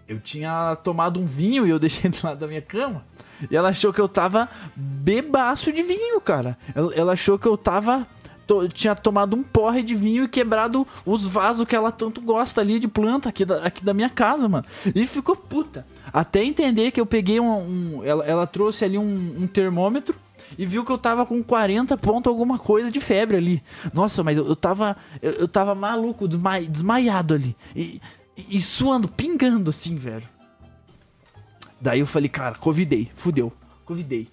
eu 0.07 0.19
tinha 0.19 0.75
tomado 0.83 1.19
um 1.19 1.25
vinho 1.25 1.65
e 1.65 1.69
eu 1.69 1.79
deixei 1.79 2.09
do 2.09 2.19
lado 2.23 2.39
da 2.39 2.47
minha 2.47 2.62
cama. 2.62 3.05
E 3.50 3.55
ela 3.55 3.69
achou 3.69 3.93
que 3.93 4.01
eu 4.01 4.09
tava 4.09 4.50
bebaço 4.75 5.71
de 5.71 5.81
vinho, 5.83 6.19
cara. 6.19 6.57
Ela, 6.75 6.93
ela 6.93 7.13
achou 7.13 7.39
que 7.39 7.47
eu 7.47 7.57
tava. 7.57 8.05
To, 8.45 8.67
tinha 8.67 8.93
tomado 8.93 9.35
um 9.35 9.43
porre 9.43 9.81
de 9.81 9.95
vinho 9.95 10.25
e 10.25 10.27
quebrado 10.27 10.85
os 11.05 11.25
vasos 11.25 11.65
que 11.65 11.75
ela 11.75 11.91
tanto 11.91 12.21
gosta 12.21 12.59
ali 12.59 12.77
de 12.77 12.88
planta 12.88 13.29
aqui 13.29 13.45
da, 13.45 13.63
aqui 13.63 13.83
da 13.83 13.93
minha 13.93 14.09
casa, 14.09 14.50
mano. 14.50 14.65
E 14.93 15.07
ficou 15.07 15.35
puta. 15.35 15.85
Até 16.12 16.43
entender 16.43 16.91
que 16.91 17.00
eu 17.00 17.05
peguei 17.05 17.39
um. 17.39 17.50
um 17.50 18.03
ela, 18.03 18.25
ela 18.25 18.45
trouxe 18.45 18.83
ali 18.83 18.97
um, 18.97 19.35
um 19.39 19.47
termômetro 19.47 20.15
e 20.57 20.65
viu 20.65 20.83
que 20.83 20.91
eu 20.91 20.97
tava 20.97 21.25
com 21.25 21.41
40 21.41 21.97
pontos 21.97 22.29
alguma 22.29 22.59
coisa 22.59 22.91
de 22.91 23.00
febre 23.00 23.38
ali. 23.38 23.63
Nossa, 23.93 24.23
mas 24.23 24.38
eu, 24.38 24.47
eu 24.47 24.55
tava. 24.55 24.97
Eu, 25.21 25.31
eu 25.31 25.47
tava 25.47 25.73
maluco, 25.73 26.27
desma, 26.27 26.59
desmaiado 26.59 27.33
ali. 27.33 27.55
E, 27.75 28.01
e 28.38 28.62
suando, 28.62 29.07
pingando 29.07 29.69
assim, 29.69 29.95
velho. 29.95 30.27
Daí 31.79 32.00
eu 32.00 32.07
falei, 32.07 32.29
cara, 32.29 32.55
convidei, 32.55 33.12
fudeu, 33.15 33.51
convidei. 33.85 34.29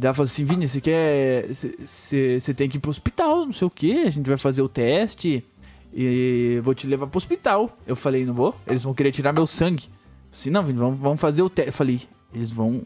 Ela 0.00 0.14
falou 0.14 0.26
assim, 0.26 0.44
Vini, 0.44 0.66
você 0.66 0.80
quer. 0.80 1.46
Você 1.48 2.54
tem 2.54 2.68
que 2.68 2.76
ir 2.78 2.80
pro 2.80 2.90
hospital, 2.90 3.44
não 3.44 3.52
sei 3.52 3.66
o 3.66 3.70
que, 3.70 4.02
a 4.02 4.10
gente 4.10 4.26
vai 4.26 4.38
fazer 4.38 4.62
o 4.62 4.68
teste 4.68 5.44
e 5.92 6.60
vou 6.62 6.74
te 6.74 6.86
levar 6.86 7.06
pro 7.06 7.18
hospital. 7.18 7.70
Eu 7.86 7.94
falei, 7.94 8.24
não 8.24 8.34
vou, 8.34 8.54
eles 8.66 8.82
vão 8.82 8.94
querer 8.94 9.12
tirar 9.12 9.32
meu 9.32 9.46
sangue. 9.46 9.84
Eu 9.84 10.28
assim, 10.32 10.50
não, 10.50 10.62
Vini, 10.62 10.78
vamos, 10.78 10.98
vamos 10.98 11.20
fazer 11.20 11.42
o 11.42 11.50
teste. 11.50 11.68
Eu 11.68 11.74
falei, 11.74 12.00
eles 12.32 12.50
vão 12.50 12.82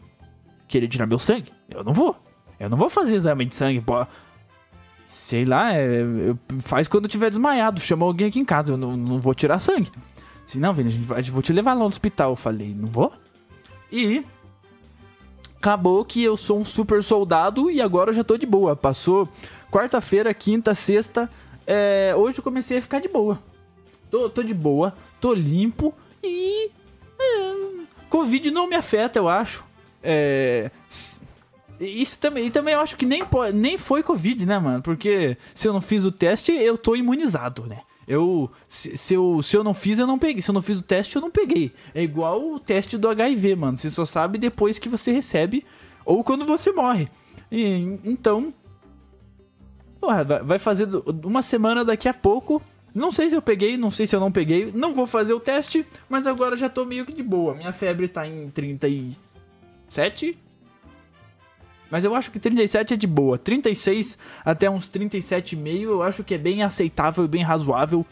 querer 0.67 0.87
tirar 0.87 1.05
meu 1.05 1.19
sangue? 1.19 1.51
Eu 1.69 1.83
não 1.83 1.93
vou. 1.93 2.15
Eu 2.59 2.69
não 2.69 2.77
vou 2.77 2.89
fazer 2.89 3.15
exame 3.15 3.45
de 3.45 3.55
sangue, 3.55 3.79
pô. 3.81 4.05
Sei 5.07 5.45
lá, 5.45 5.73
é, 5.73 6.03
faz 6.59 6.87
quando 6.87 7.05
eu 7.05 7.09
tiver 7.09 7.29
desmaiado. 7.29 7.79
Chama 7.79 8.05
alguém 8.05 8.27
aqui 8.27 8.39
em 8.39 8.45
casa, 8.45 8.73
eu 8.73 8.77
não, 8.77 8.97
não 8.97 9.19
vou 9.19 9.33
tirar 9.33 9.59
sangue. 9.59 9.89
Assim, 10.45 10.59
não, 10.59 10.73
Vini, 10.73 10.89
a 10.89 10.91
gente 10.91 11.05
vai, 11.05 11.21
vou 11.23 11.41
te 11.41 11.53
levar 11.53 11.73
lá 11.73 11.79
no 11.79 11.85
hospital. 11.85 12.31
Eu 12.31 12.35
falei, 12.35 12.73
não 12.73 12.89
vou. 12.89 13.13
E 13.89 14.25
acabou 15.59 16.05
que 16.05 16.23
eu 16.23 16.37
sou 16.37 16.59
um 16.59 16.65
super 16.65 17.03
soldado 17.03 17.69
e 17.69 17.81
agora 17.81 18.11
eu 18.11 18.15
já 18.15 18.23
tô 18.23 18.37
de 18.37 18.45
boa. 18.45 18.75
Passou 18.75 19.27
quarta-feira, 19.71 20.33
quinta, 20.33 20.73
sexta. 20.73 21.29
É, 21.65 22.13
hoje 22.15 22.39
eu 22.39 22.43
comecei 22.43 22.77
a 22.77 22.81
ficar 22.81 22.99
de 22.99 23.07
boa. 23.07 23.39
Tô, 24.09 24.29
tô 24.29 24.41
de 24.41 24.53
boa, 24.53 24.93
tô 25.19 25.33
limpo 25.33 25.93
e. 26.23 26.69
É, 27.19 27.53
Covid 28.09 28.51
não 28.51 28.69
me 28.69 28.75
afeta, 28.75 29.19
eu 29.19 29.27
acho. 29.27 29.65
É, 30.01 30.71
isso 31.79 32.17
também, 32.19 32.45
e 32.45 32.49
também 32.49 32.73
eu 32.73 32.79
acho 32.79 32.95
que 32.95 33.05
nem, 33.05 33.23
nem 33.53 33.77
foi 33.77 34.01
Covid, 34.01 34.45
né, 34.45 34.57
mano? 34.57 34.81
Porque 34.81 35.37
se 35.53 35.67
eu 35.67 35.73
não 35.73 35.81
fiz 35.81 36.05
o 36.05 36.11
teste, 36.11 36.51
eu 36.51 36.77
tô 36.77 36.95
imunizado, 36.95 37.65
né? 37.65 37.81
Eu 38.07 38.49
se, 38.67 38.97
se, 38.97 39.13
eu, 39.13 39.41
se 39.41 39.57
eu 39.57 39.63
não 39.63 39.73
fiz, 39.73 39.99
eu 39.99 40.07
não 40.07 40.17
peguei. 40.17 40.41
Se 40.41 40.49
eu 40.49 40.53
não 40.53 40.61
fiz 40.61 40.79
o 40.79 40.83
teste, 40.83 41.15
eu 41.15 41.21
não 41.21 41.29
peguei. 41.29 41.73
É 41.93 42.01
igual 42.01 42.53
o 42.53 42.59
teste 42.59 42.97
do 42.97 43.09
HIV, 43.09 43.55
mano. 43.55 43.77
Você 43.77 43.89
só 43.89 44.05
sabe 44.05 44.37
depois 44.37 44.79
que 44.79 44.87
você 44.87 45.11
recebe 45.11 45.65
ou 46.05 46.23
quando 46.23 46.45
você 46.45 46.71
morre. 46.71 47.09
E, 47.51 47.99
então, 48.05 48.53
porra, 49.99 50.23
vai 50.23 50.57
fazer 50.57 50.87
uma 51.23 51.41
semana 51.41 51.83
daqui 51.83 52.07
a 52.07 52.13
pouco. 52.13 52.61
Não 52.95 53.11
sei 53.11 53.29
se 53.29 53.35
eu 53.35 53.41
peguei, 53.41 53.75
não 53.77 53.91
sei 53.91 54.07
se 54.07 54.15
eu 54.15 54.19
não 54.19 54.31
peguei. 54.31 54.71
Não 54.73 54.93
vou 54.93 55.05
fazer 55.05 55.33
o 55.33 55.39
teste, 55.39 55.85
mas 56.09 56.25
agora 56.25 56.55
já 56.55 56.69
tô 56.69 56.85
meio 56.85 57.05
que 57.05 57.11
de 57.11 57.21
boa. 57.21 57.53
Minha 57.53 57.73
febre 57.73 58.07
tá 58.07 58.25
em 58.25 58.49
37, 58.49 60.37
mas 61.89 62.03
eu 62.03 62.13
acho 62.15 62.31
que 62.31 62.39
37 62.39 62.93
é 62.93 62.97
de 62.97 63.07
boa. 63.07 63.37
36 63.37 64.17
até 64.43 64.69
uns 64.69 64.89
37,5 64.89 65.81
eu 65.83 66.03
acho 66.03 66.23
que 66.23 66.33
é 66.33 66.37
bem 66.37 66.63
aceitável 66.63 67.25
e 67.25 67.27
bem 67.27 67.43
razoável. 67.43 68.05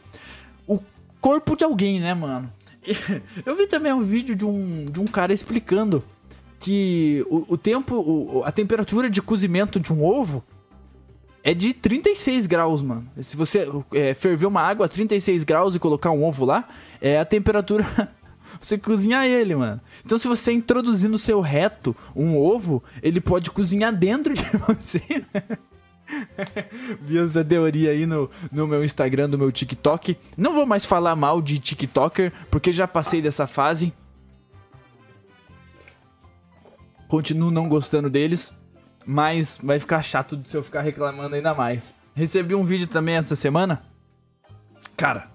O 0.67 0.79
corpo 1.21 1.55
de 1.55 1.63
alguém, 1.63 1.99
né, 1.99 2.13
mano? 2.13 2.51
Eu 3.45 3.55
vi 3.55 3.67
também 3.67 3.91
um 3.91 4.01
vídeo 4.01 4.35
de 4.35 4.45
um, 4.45 4.85
de 4.85 4.99
um 4.99 5.07
cara 5.07 5.33
explicando 5.33 6.03
que 6.59 7.25
o, 7.29 7.53
o 7.53 7.57
tempo, 7.57 7.95
o, 7.95 8.43
a 8.43 8.51
temperatura 8.51 9.09
de 9.09 9.21
cozimento 9.21 9.79
de 9.79 9.91
um 9.91 10.03
ovo 10.03 10.43
é 11.43 11.53
de 11.53 11.73
36 11.73 12.47
graus, 12.47 12.81
mano. 12.81 13.07
Se 13.21 13.37
você 13.37 13.67
é, 13.93 14.13
ferver 14.15 14.47
uma 14.47 14.61
água 14.61 14.87
a 14.87 14.89
36 14.89 15.43
graus 15.43 15.75
e 15.75 15.79
colocar 15.79 16.09
um 16.09 16.23
ovo 16.23 16.43
lá, 16.43 16.67
é 16.99 17.19
a 17.19 17.25
temperatura 17.25 17.85
você 18.61 18.77
cozinhar 18.77 19.25
ele, 19.25 19.55
mano. 19.55 19.81
Então, 20.05 20.17
se 20.17 20.27
você 20.27 20.51
introduzir 20.51 21.09
no 21.09 21.19
seu 21.19 21.41
reto 21.41 21.95
um 22.15 22.37
ovo, 22.37 22.83
ele 23.01 23.19
pode 23.19 23.51
cozinhar 23.51 23.93
dentro 23.93 24.33
de 24.33 24.43
você. 24.67 25.01
Vi 27.01 27.17
essa 27.17 27.43
teoria 27.43 27.91
aí 27.91 28.05
no, 28.05 28.29
no 28.51 28.67
meu 28.67 28.83
Instagram, 28.83 29.27
no 29.27 29.37
meu 29.37 29.51
TikTok. 29.51 30.17
Não 30.37 30.53
vou 30.53 30.65
mais 30.65 30.85
falar 30.85 31.15
mal 31.15 31.41
de 31.41 31.59
TikToker, 31.59 32.31
porque 32.49 32.71
já 32.71 32.87
passei 32.87 33.21
dessa 33.21 33.47
fase. 33.47 33.93
Continuo 37.07 37.51
não 37.51 37.69
gostando 37.69 38.09
deles, 38.09 38.53
mas 39.05 39.59
vai 39.61 39.79
ficar 39.79 40.01
chato 40.01 40.41
se 40.45 40.55
eu 40.55 40.63
ficar 40.63 40.81
reclamando 40.81 41.35
ainda 41.35 41.53
mais. 41.53 41.95
Recebi 42.13 42.55
um 42.55 42.63
vídeo 42.63 42.87
também 42.87 43.15
essa 43.15 43.35
semana. 43.35 43.83
Cara, 44.95 45.27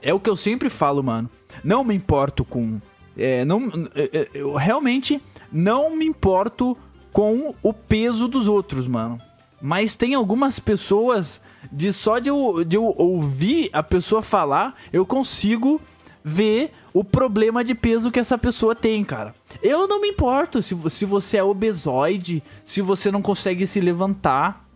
é 0.00 0.12
o 0.14 0.20
que 0.20 0.30
eu 0.30 0.36
sempre 0.36 0.68
falo, 0.68 1.02
mano. 1.02 1.30
Não 1.62 1.84
me 1.84 1.94
importo 1.94 2.44
com. 2.44 2.80
É, 3.16 3.44
não, 3.44 3.70
é, 3.94 4.10
é, 4.12 4.28
eu 4.34 4.54
realmente 4.54 5.22
não 5.50 5.96
me 5.96 6.04
importo 6.04 6.76
com 7.12 7.54
o 7.62 7.72
peso 7.72 8.28
dos 8.28 8.46
outros, 8.46 8.86
mano. 8.86 9.20
Mas 9.60 9.96
tem 9.96 10.14
algumas 10.14 10.58
pessoas 10.58 11.40
de 11.72 11.92
só 11.92 12.18
de 12.18 12.28
eu, 12.28 12.62
de 12.62 12.76
eu 12.76 12.94
ouvir 12.96 13.70
a 13.72 13.82
pessoa 13.82 14.20
falar, 14.20 14.74
eu 14.92 15.06
consigo 15.06 15.80
ver 16.22 16.72
o 16.92 17.04
problema 17.04 17.62
de 17.62 17.74
peso 17.74 18.10
que 18.10 18.18
essa 18.18 18.36
pessoa 18.36 18.74
tem, 18.74 19.04
cara. 19.04 19.34
Eu 19.62 19.86
não 19.86 20.00
me 20.00 20.08
importo 20.08 20.60
se, 20.60 20.74
se 20.90 21.04
você 21.04 21.36
é 21.36 21.42
obesoide, 21.42 22.42
se 22.64 22.82
você 22.82 23.10
não 23.10 23.22
consegue 23.22 23.66
se 23.66 23.80
levantar. 23.80 24.66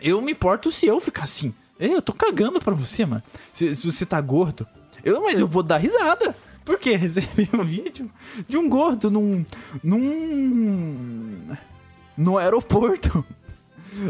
Eu 0.00 0.22
me 0.22 0.32
importo 0.32 0.72
se 0.72 0.86
eu 0.86 1.00
ficar 1.00 1.24
assim. 1.24 1.52
Eu 1.78 2.00
tô 2.00 2.12
cagando 2.12 2.60
pra 2.60 2.74
você, 2.74 3.04
mano. 3.04 3.22
Se, 3.52 3.74
se 3.74 3.90
você 3.90 4.06
tá 4.06 4.20
gordo. 4.20 4.66
Eu, 5.04 5.22
mas 5.22 5.38
eu 5.38 5.46
vou 5.46 5.62
dar 5.62 5.78
risada. 5.78 6.34
Porque 6.68 6.94
recebi 6.96 7.48
um 7.54 7.64
vídeo 7.64 8.10
de 8.46 8.58
um 8.58 8.68
gordo 8.68 9.10
num. 9.10 9.44
num. 9.82 11.56
no 12.16 12.36
aeroporto. 12.36 13.24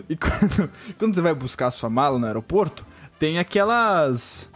E 0.08 0.16
quando, 0.16 0.70
quando 0.98 1.14
você 1.14 1.20
vai 1.20 1.32
buscar 1.32 1.70
sua 1.70 1.88
mala 1.88 2.18
no 2.18 2.26
aeroporto, 2.26 2.84
tem 3.18 3.38
aquelas. 3.38 4.50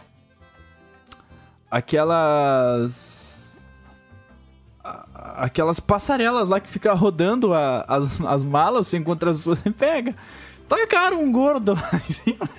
Aquelas. 1.71 3.57
aquelas 4.83 5.79
passarelas 5.79 6.49
lá 6.49 6.59
que 6.59 6.69
fica 6.69 6.93
rodando 6.93 7.53
a, 7.53 7.85
as, 7.87 8.19
as 8.19 8.43
malas, 8.43 8.87
você 8.87 8.97
encontra 8.97 9.29
as 9.29 9.37
pessoas 9.37 9.65
e 9.65 9.71
pega. 9.71 10.13
Tacaram 10.67 11.23
um 11.23 11.31
gordo 11.31 11.73
lá 11.73 11.89
em 11.93 12.13
cima. 12.13 12.49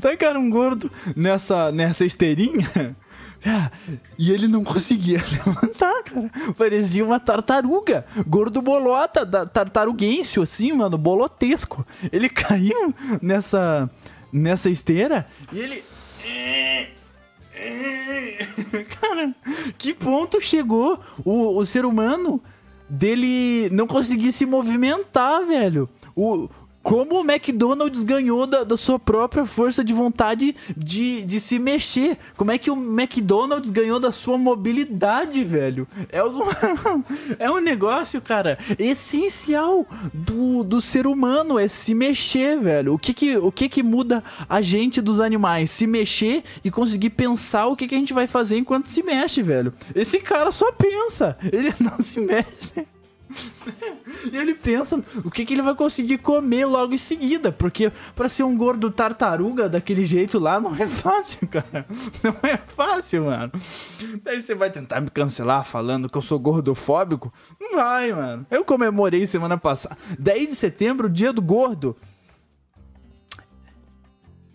Tacaram 0.00 0.40
um 0.40 0.48
gordo 0.48 0.90
nessa, 1.16 1.72
nessa 1.72 2.04
esteirinha. 2.04 2.96
E 4.18 4.32
ele 4.32 4.48
não 4.48 4.64
conseguia 4.64 5.22
levantar, 5.30 6.02
cara. 6.02 6.30
Parecia 6.56 7.04
uma 7.04 7.20
tartaruga. 7.20 8.04
Gordo 8.26 8.60
bolota, 8.60 9.24
da, 9.24 9.46
tartaruguense, 9.46 10.40
assim, 10.40 10.72
mano, 10.72 10.98
bolotesco. 10.98 11.86
Ele 12.12 12.28
caiu 12.30 12.94
nessa, 13.22 13.90
nessa 14.32 14.68
esteira 14.68 15.26
e 15.52 15.60
ele. 15.60 15.84
Cara, 19.00 19.34
que 19.78 19.94
ponto 19.94 20.40
chegou 20.40 21.00
o, 21.24 21.56
o 21.56 21.64
ser 21.64 21.86
humano 21.86 22.42
dele 22.88 23.70
não 23.70 23.86
conseguir 23.86 24.32
se 24.32 24.44
movimentar, 24.44 25.44
velho? 25.46 25.88
O, 26.14 26.48
como 26.86 27.20
o 27.20 27.28
McDonald's 27.28 28.04
ganhou 28.04 28.46
da, 28.46 28.62
da, 28.62 28.76
sua 28.76 28.96
própria 28.96 29.44
força 29.44 29.82
de 29.82 29.92
vontade 29.92 30.54
de, 30.76 31.24
de 31.24 31.40
se 31.40 31.58
mexer. 31.58 32.16
Como 32.36 32.52
é 32.52 32.58
que 32.58 32.70
o 32.70 32.76
McDonald's 32.76 33.72
ganhou 33.72 33.98
da 33.98 34.12
sua 34.12 34.38
mobilidade, 34.38 35.42
velho? 35.42 35.88
É, 36.12 36.22
um, 36.22 36.38
é 37.40 37.50
um 37.50 37.58
negócio, 37.58 38.20
cara, 38.20 38.56
essencial 38.78 39.84
do, 40.14 40.62
do 40.62 40.80
ser 40.80 41.08
humano, 41.08 41.58
é 41.58 41.66
se 41.66 41.92
mexer, 41.92 42.56
velho. 42.56 42.94
O 42.94 42.98
que 43.00 43.12
que, 43.12 43.36
o 43.36 43.50
que 43.50 43.68
que 43.68 43.82
muda 43.82 44.22
a 44.48 44.62
gente 44.62 45.00
dos 45.00 45.18
animais? 45.18 45.72
Se 45.72 45.88
mexer 45.88 46.44
e 46.64 46.70
conseguir 46.70 47.10
pensar 47.10 47.66
o 47.66 47.74
que, 47.74 47.88
que 47.88 47.96
a 47.96 47.98
gente 47.98 48.14
vai 48.14 48.28
fazer 48.28 48.58
enquanto 48.58 48.92
se 48.92 49.02
mexe, 49.02 49.42
velho. 49.42 49.74
Esse 49.92 50.20
cara 50.20 50.52
só 50.52 50.70
pensa, 50.70 51.36
ele 51.52 51.74
não 51.82 51.98
se 51.98 52.20
mexe. 52.20 52.86
e 54.32 54.36
ele 54.36 54.54
pensa 54.54 55.02
o 55.24 55.30
que, 55.30 55.44
que 55.44 55.54
ele 55.54 55.62
vai 55.62 55.74
conseguir 55.74 56.18
comer 56.18 56.66
logo 56.66 56.94
em 56.94 56.98
seguida. 56.98 57.52
Porque 57.52 57.92
para 58.14 58.28
ser 58.28 58.42
um 58.42 58.56
gordo 58.56 58.90
tartaruga 58.90 59.68
daquele 59.68 60.04
jeito 60.04 60.38
lá 60.38 60.60
não 60.60 60.74
é 60.74 60.86
fácil, 60.88 61.46
cara. 61.48 61.86
Não 62.22 62.36
é 62.42 62.56
fácil, 62.56 63.24
mano. 63.24 63.52
Daí 64.22 64.40
você 64.40 64.54
vai 64.54 64.70
tentar 64.70 65.00
me 65.00 65.10
cancelar 65.10 65.64
falando 65.64 66.08
que 66.08 66.16
eu 66.16 66.22
sou 66.22 66.38
gordofóbico? 66.38 67.32
Não 67.60 67.76
vai, 67.76 68.12
mano. 68.12 68.46
Eu 68.50 68.64
comemorei 68.64 69.26
semana 69.26 69.56
passada. 69.56 69.96
10 70.18 70.48
de 70.48 70.54
setembro, 70.54 71.08
dia 71.08 71.32
do 71.32 71.42
gordo. 71.42 71.96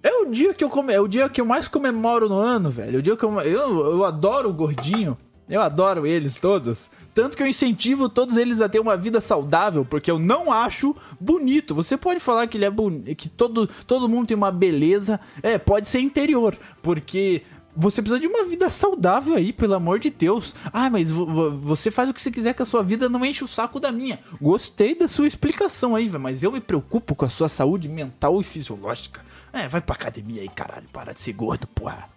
É 0.04 0.12
o 0.14 0.26
dia 0.26 0.54
que 0.54 0.64
eu 0.64 0.70
come... 0.70 0.94
é 0.94 1.00
o 1.00 1.08
dia 1.08 1.30
que 1.30 1.40
eu 1.40 1.46
mais 1.46 1.68
comemoro 1.68 2.28
no 2.28 2.38
ano, 2.38 2.70
velho. 2.70 3.00
O 3.00 3.02
dia 3.02 3.16
que 3.16 3.24
eu, 3.24 3.40
eu, 3.42 3.86
eu 3.92 4.04
adoro 4.04 4.50
o 4.50 4.54
gordinho. 4.54 5.18
Eu 5.48 5.62
adoro 5.62 6.08
eles 6.08 6.38
todos. 6.38 6.90
Tanto 7.14 7.36
que 7.36 7.44
eu 7.44 7.48
incentivo 7.48 8.08
todos 8.08 8.38
eles 8.38 8.62
a 8.62 8.70
ter 8.70 8.80
uma 8.80 8.96
vida 8.96 9.20
saudável, 9.20 9.84
porque 9.84 10.10
eu 10.10 10.18
não 10.18 10.52
acho 10.52 10.96
bonito. 11.20 11.76
Você 11.76 11.98
pode 11.98 12.20
falar 12.20 12.48
que 12.48 12.58
ele 12.58 12.66
é 12.66 12.70
bonito, 12.70 13.16
que 13.16 13.30
todo, 13.30 13.68
todo 13.86 14.08
mundo 14.08 14.28
tem 14.28 14.38
uma 14.38 14.52
beleza. 14.52 15.20
É, 15.44 15.58
pode 15.58 15.88
ser 15.88 16.00
interior, 16.00 16.58
porque 16.82 17.44
você 17.76 18.02
precisa 18.02 18.20
de 18.20 18.28
uma 18.28 18.44
vida 18.44 18.70
saudável 18.70 19.36
aí, 19.36 19.54
pelo 19.54 19.74
amor 19.74 20.00
de 20.00 20.10
Deus. 20.10 20.54
Ah, 20.72 20.90
mas 20.90 21.10
você 21.12 21.90
faz 21.90 22.10
o 22.10 22.14
que 22.14 22.22
você 22.22 22.32
quiser 22.32 22.54
com 22.54 22.64
a 22.64 22.66
sua 22.66 22.84
vida, 22.84 23.10
não 23.10 23.26
enche 23.26 23.44
o 23.44 23.48
saco 23.48 23.80
da 23.80 23.92
minha. 23.92 24.20
Gostei 24.42 24.96
da 24.96 25.08
sua 25.08 25.28
explicação 25.28 25.96
aí, 25.96 26.10
mas 26.10 26.44
eu 26.44 26.52
me 26.52 26.60
preocupo 26.60 27.16
com 27.16 27.26
a 27.26 27.30
sua 27.30 27.50
saúde 27.50 27.88
mental 27.88 28.40
e 28.40 28.44
fisiológica. 28.44 29.22
É, 29.54 29.68
vai 29.68 29.82
pra 29.82 29.96
academia 29.96 30.42
aí, 30.42 30.50
caralho, 30.50 30.88
para 30.92 31.14
de 31.14 31.22
ser 31.22 31.34
gordo, 31.34 31.68
porra. 31.68 32.10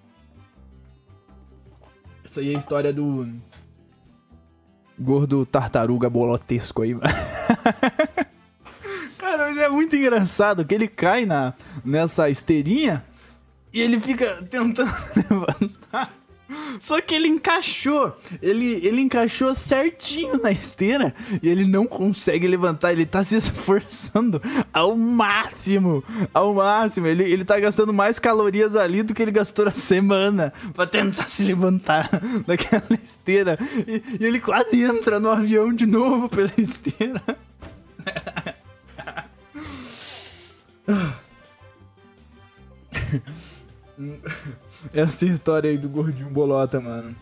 Essa 2.25 2.41
aí 2.41 2.53
é 2.53 2.57
a 2.57 2.59
história 2.59 2.93
do. 2.93 3.29
Gordo 4.99 5.45
tartaruga 5.45 6.09
bolotesco 6.09 6.83
aí, 6.83 6.95
mano. 6.95 7.05
Cara, 9.19 9.49
mas 9.49 9.59
é 9.59 9.69
muito 9.69 9.97
engraçado 9.97 10.65
que 10.65 10.75
ele 10.75 10.87
cai 10.87 11.27
na, 11.27 11.55
nessa 11.85 12.31
esteirinha 12.31 13.05
e 13.73 13.81
ele 13.81 13.99
fica 13.99 14.41
tentando 14.43 14.93
levantar. 15.17 16.13
Só 16.81 17.01
que 17.01 17.15
ele 17.15 17.29
encaixou. 17.29 18.17
Ele, 18.43 18.87
ele 18.87 19.01
encaixou 19.01 19.55
certinho 19.55 20.41
na 20.43 20.51
esteira 20.51 21.15
e 21.43 21.49
ele 21.49 21.65
não 21.65 21.87
consegue 21.87 22.47
levantar. 22.47 22.93
Ele 22.93 23.07
tá 23.07 23.23
se 23.23 23.37
esforçando 23.37 24.41
ao 24.73 24.97
máximo. 24.97 26.03
Ao 26.33 26.53
máximo. 26.55 27.07
Ele, 27.07 27.25
ele 27.25 27.45
tá 27.45 27.59
gastando 27.59 27.93
mais 27.93 28.19
calorias 28.19 28.77
ali 28.77 29.03
do 29.03 29.15
que 29.15 29.23
ele 29.23 29.31
gastou 29.31 29.67
na 29.67 29.71
semana 29.71 30.53
pra 30.75 30.87
tentar 30.87 31.29
se 31.29 31.45
levantar 31.45 32.09
daquela 32.47 32.99
esteira. 33.03 33.59
E, 33.87 34.03
e 34.21 34.27
ele 34.27 34.41
quase 34.41 34.83
entra 34.83 35.21
no 35.21 35.31
avião 35.31 35.73
de 35.73 35.87
novo 35.87 36.29
pela 36.29 36.53
esteira. 36.59 37.23
Essa 44.93 45.27
história 45.27 45.71
aí 45.71 45.79
do 45.79 45.89
gordinho 45.89 46.31
bolota, 46.31 46.81
mano. 46.81 47.15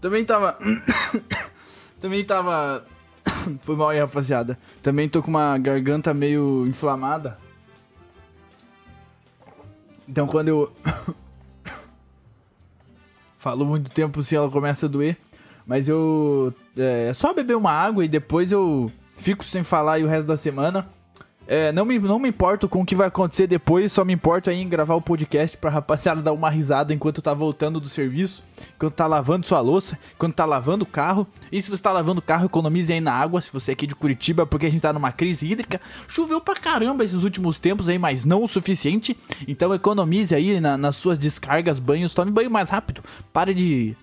Também 0.00 0.24
tava. 0.24 0.56
Também 2.00 2.24
tava. 2.24 2.84
Foi 3.60 3.76
mal 3.76 3.90
aí, 3.90 4.00
rapaziada. 4.00 4.58
Também 4.82 5.08
tô 5.08 5.22
com 5.22 5.30
uma 5.30 5.56
garganta 5.58 6.14
meio 6.14 6.66
inflamada. 6.66 7.38
Então 10.08 10.26
quando 10.26 10.48
eu. 10.48 10.72
Falo 13.38 13.64
muito 13.64 13.90
tempo 13.90 14.22
se 14.22 14.36
ela 14.36 14.50
começa 14.50 14.86
a 14.86 14.88
doer. 14.88 15.16
Mas 15.66 15.88
eu. 15.88 16.54
É 16.76 17.12
só 17.12 17.32
beber 17.34 17.56
uma 17.56 17.72
água 17.72 18.04
e 18.04 18.08
depois 18.08 18.50
eu 18.50 18.90
fico 19.16 19.44
sem 19.44 19.62
falar 19.62 19.94
aí 19.94 20.04
o 20.04 20.08
resto 20.08 20.26
da 20.26 20.36
semana. 20.36 20.88
É, 21.46 21.72
não, 21.72 21.84
me, 21.84 21.98
não 21.98 22.18
me 22.20 22.28
importo 22.28 22.68
com 22.68 22.82
o 22.82 22.86
que 22.86 22.94
vai 22.94 23.08
acontecer 23.08 23.48
depois, 23.48 23.90
só 23.90 24.04
me 24.04 24.12
importo 24.12 24.48
aí 24.48 24.60
em 24.60 24.68
gravar 24.68 24.94
o 24.94 25.02
podcast 25.02 25.56
pra 25.56 25.68
rapaziada 25.68 26.22
dar 26.22 26.32
uma 26.32 26.48
risada 26.48 26.94
enquanto 26.94 27.20
tá 27.20 27.34
voltando 27.34 27.80
do 27.80 27.88
serviço, 27.88 28.44
enquanto 28.76 28.94
tá 28.94 29.06
lavando 29.06 29.44
sua 29.44 29.58
louça, 29.58 29.98
enquanto 30.14 30.36
tá 30.36 30.44
lavando 30.44 30.84
o 30.84 30.86
carro. 30.86 31.26
E 31.50 31.60
se 31.60 31.68
você 31.68 31.82
tá 31.82 31.90
lavando 31.90 32.20
o 32.20 32.22
carro, 32.22 32.46
economize 32.46 32.92
aí 32.92 33.00
na 33.00 33.12
água, 33.12 33.40
se 33.40 33.52
você 33.52 33.72
é 33.72 33.74
aqui 33.74 33.84
de 33.84 33.96
Curitiba, 33.96 34.46
porque 34.46 34.66
a 34.66 34.70
gente 34.70 34.82
tá 34.82 34.92
numa 34.92 35.10
crise 35.10 35.44
hídrica. 35.44 35.80
Choveu 36.06 36.40
pra 36.40 36.54
caramba 36.54 37.02
esses 37.02 37.24
últimos 37.24 37.58
tempos 37.58 37.88
aí, 37.88 37.98
mas 37.98 38.24
não 38.24 38.44
o 38.44 38.48
suficiente. 38.48 39.16
Então 39.48 39.74
economize 39.74 40.32
aí 40.32 40.60
na, 40.60 40.76
nas 40.76 40.94
suas 40.94 41.18
descargas, 41.18 41.80
banhos, 41.80 42.14
tome 42.14 42.30
banho 42.30 42.50
mais 42.50 42.70
rápido. 42.70 43.02
Pare 43.32 43.52
de 43.52 43.96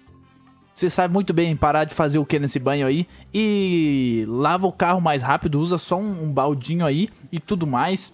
você 0.77 0.91
sabe 0.91 1.11
muito 1.11 1.33
bem 1.33 1.55
parar 1.55 1.85
de 1.85 1.95
fazer 1.95 2.19
o 2.19 2.25
que 2.25 2.37
nesse 2.37 2.59
banho 2.59 2.85
aí. 2.85 3.07
E 3.33 4.23
lava 4.27 4.67
o 4.67 4.71
carro 4.71 5.01
mais 5.01 5.23
rápido, 5.23 5.59
usa 5.59 5.79
só 5.79 5.97
um, 5.97 6.25
um 6.25 6.31
baldinho 6.31 6.85
aí 6.85 7.09
e 7.31 7.39
tudo 7.39 7.65
mais. 7.65 8.13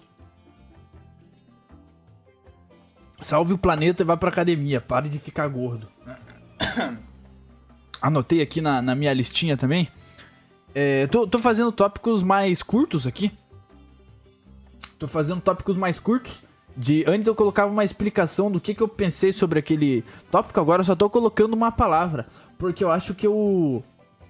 Salve 3.20 3.52
o 3.52 3.58
planeta 3.58 4.02
e 4.02 4.06
vá 4.06 4.16
pra 4.16 4.30
academia. 4.30 4.80
Pare 4.80 5.10
de 5.10 5.18
ficar 5.18 5.46
gordo. 5.48 5.88
Anotei 8.00 8.40
aqui 8.40 8.62
na, 8.62 8.80
na 8.80 8.94
minha 8.94 9.12
listinha 9.12 9.58
também. 9.58 9.86
É, 10.74 11.06
tô, 11.08 11.26
tô 11.26 11.38
fazendo 11.38 11.70
tópicos 11.70 12.22
mais 12.22 12.62
curtos 12.62 13.06
aqui. 13.06 13.30
Tô 14.98 15.06
fazendo 15.06 15.42
tópicos 15.42 15.76
mais 15.76 16.00
curtos 16.00 16.42
de 16.76 17.04
antes 17.06 17.26
eu 17.26 17.34
colocava 17.34 17.72
uma 17.72 17.84
explicação 17.84 18.50
do 18.50 18.60
que, 18.60 18.74
que 18.74 18.82
eu 18.82 18.88
pensei 18.88 19.32
sobre 19.32 19.58
aquele 19.58 20.04
tópico, 20.30 20.60
agora 20.60 20.80
eu 20.80 20.86
só 20.86 20.94
tô 20.94 21.08
colocando 21.08 21.54
uma 21.54 21.70
palavra, 21.70 22.26
porque 22.58 22.82
eu 22.82 22.90
acho 22.90 23.14
que 23.14 23.26
eu 23.26 23.82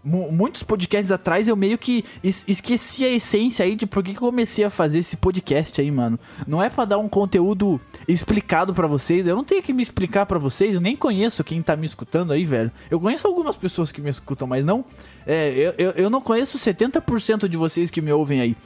muitos 0.05 0.63
podcasts 0.63 1.11
atrás 1.11 1.49
eu 1.49 1.57
meio 1.57 1.79
que 1.79 2.05
esqueci 2.23 3.05
a 3.05 3.09
essência 3.09 3.65
aí 3.65 3.75
de 3.75 3.87
por 3.87 4.03
que, 4.03 4.13
que 4.13 4.19
eu 4.19 4.29
comecei 4.29 4.65
a 4.65 4.69
fazer 4.69 4.99
esse 4.99 5.17
podcast 5.17 5.81
aí, 5.81 5.91
mano. 5.91 6.19
Não 6.47 6.63
é 6.63 6.69
para 6.69 6.85
dar 6.85 6.99
um 6.99 7.09
conteúdo 7.09 7.81
explicado 8.07 8.75
para 8.75 8.87
vocês, 8.87 9.27
eu 9.27 9.35
não 9.35 9.45
tenho 9.45 9.63
que 9.63 9.73
me 9.73 9.83
explicar 9.83 10.27
para 10.27 10.39
vocês, 10.39 10.75
eu 10.75 10.81
nem 10.81 10.95
conheço 10.95 11.43
quem 11.43 11.63
tá 11.63 11.75
me 11.75 11.87
escutando 11.87 12.33
aí, 12.33 12.45
velho. 12.45 12.71
Eu 12.91 13.01
conheço 13.01 13.27
algumas 13.27 13.57
pessoas 13.57 13.91
que 13.91 14.03
me 14.03 14.11
escutam, 14.11 14.47
mas 14.47 14.65
não. 14.65 14.85
É, 15.27 15.51
eu, 15.51 15.75
eu, 15.79 15.91
eu 15.93 16.11
não 16.11 16.21
conheço 16.21 16.59
70% 16.59 17.49
de 17.49 17.57
vocês 17.57 17.91
que 17.91 18.03
me 18.03 18.13
ouvem 18.13 18.41
aí. 18.41 18.57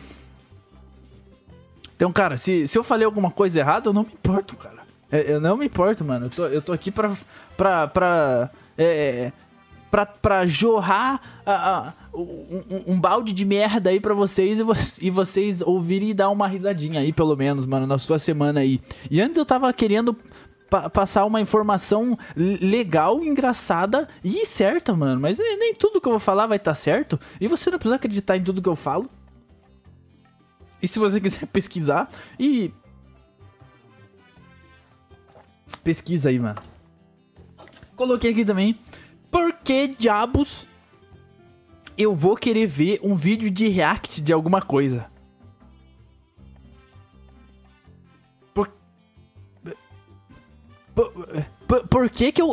Então, 1.98 2.12
cara, 2.12 2.36
se, 2.36 2.68
se 2.68 2.78
eu 2.78 2.84
falei 2.84 3.04
alguma 3.04 3.28
coisa 3.28 3.58
errada, 3.58 3.88
eu 3.88 3.92
não 3.92 4.04
me 4.04 4.12
importo, 4.12 4.54
cara. 4.54 4.78
É, 5.10 5.32
eu 5.32 5.40
não 5.40 5.56
me 5.56 5.66
importo, 5.66 6.04
mano. 6.04 6.26
Eu 6.26 6.30
tô, 6.30 6.46
eu 6.46 6.62
tô 6.62 6.72
aqui 6.72 6.92
pra. 6.92 7.10
pra. 7.56 7.88
pra. 7.88 8.50
É, 8.78 9.32
pra, 9.90 10.06
pra 10.06 10.46
jorrar 10.46 11.20
um, 12.14 12.92
um, 12.92 13.00
balde 13.00 13.32
de 13.32 13.44
merda 13.44 13.90
aí 13.90 13.98
pra 13.98 14.14
vocês 14.14 14.60
e, 14.60 14.62
vo 14.62 14.74
e 15.00 15.10
vocês 15.10 15.60
ouvirem 15.60 16.10
e 16.10 16.14
dar 16.14 16.30
uma 16.30 16.46
risadinha 16.46 17.00
aí, 17.00 17.12
pelo 17.12 17.34
menos, 17.34 17.66
mano, 17.66 17.84
na 17.84 17.98
sua 17.98 18.20
semana 18.20 18.60
aí. 18.60 18.80
E 19.10 19.20
antes 19.20 19.36
eu 19.36 19.44
tava 19.44 19.72
querendo 19.72 20.16
pa 20.70 20.88
passar 20.88 21.24
uma 21.24 21.40
informação 21.40 22.16
legal, 22.36 23.24
engraçada 23.24 24.06
e 24.22 24.46
certa, 24.46 24.94
mano. 24.94 25.20
Mas 25.20 25.38
nem 25.38 25.74
tudo 25.74 26.00
que 26.00 26.06
eu 26.06 26.12
vou 26.12 26.20
falar 26.20 26.46
vai 26.46 26.58
estar 26.58 26.70
tá 26.70 26.74
certo. 26.76 27.18
E 27.40 27.48
você 27.48 27.72
não 27.72 27.78
precisa 27.78 27.96
acreditar 27.96 28.36
em 28.36 28.44
tudo 28.44 28.62
que 28.62 28.68
eu 28.68 28.76
falo. 28.76 29.10
E 30.82 30.86
se 30.88 30.98
você 30.98 31.20
quiser 31.20 31.46
pesquisar, 31.48 32.08
e. 32.38 32.72
Pesquisa 35.82 36.28
aí, 36.28 36.38
mano. 36.38 36.60
Coloquei 37.96 38.30
aqui 38.30 38.44
também. 38.44 38.78
Por 39.30 39.52
que 39.52 39.88
diabos 39.88 40.66
eu 41.96 42.14
vou 42.14 42.36
querer 42.36 42.66
ver 42.66 43.00
um 43.02 43.14
vídeo 43.16 43.50
de 43.50 43.68
react 43.68 44.20
de 44.22 44.32
alguma 44.32 44.62
coisa? 44.62 45.10
Por, 48.54 48.72
por, 50.94 51.12
por, 51.66 51.88
por 51.88 52.10
que 52.10 52.32
que 52.32 52.40
eu... 52.40 52.52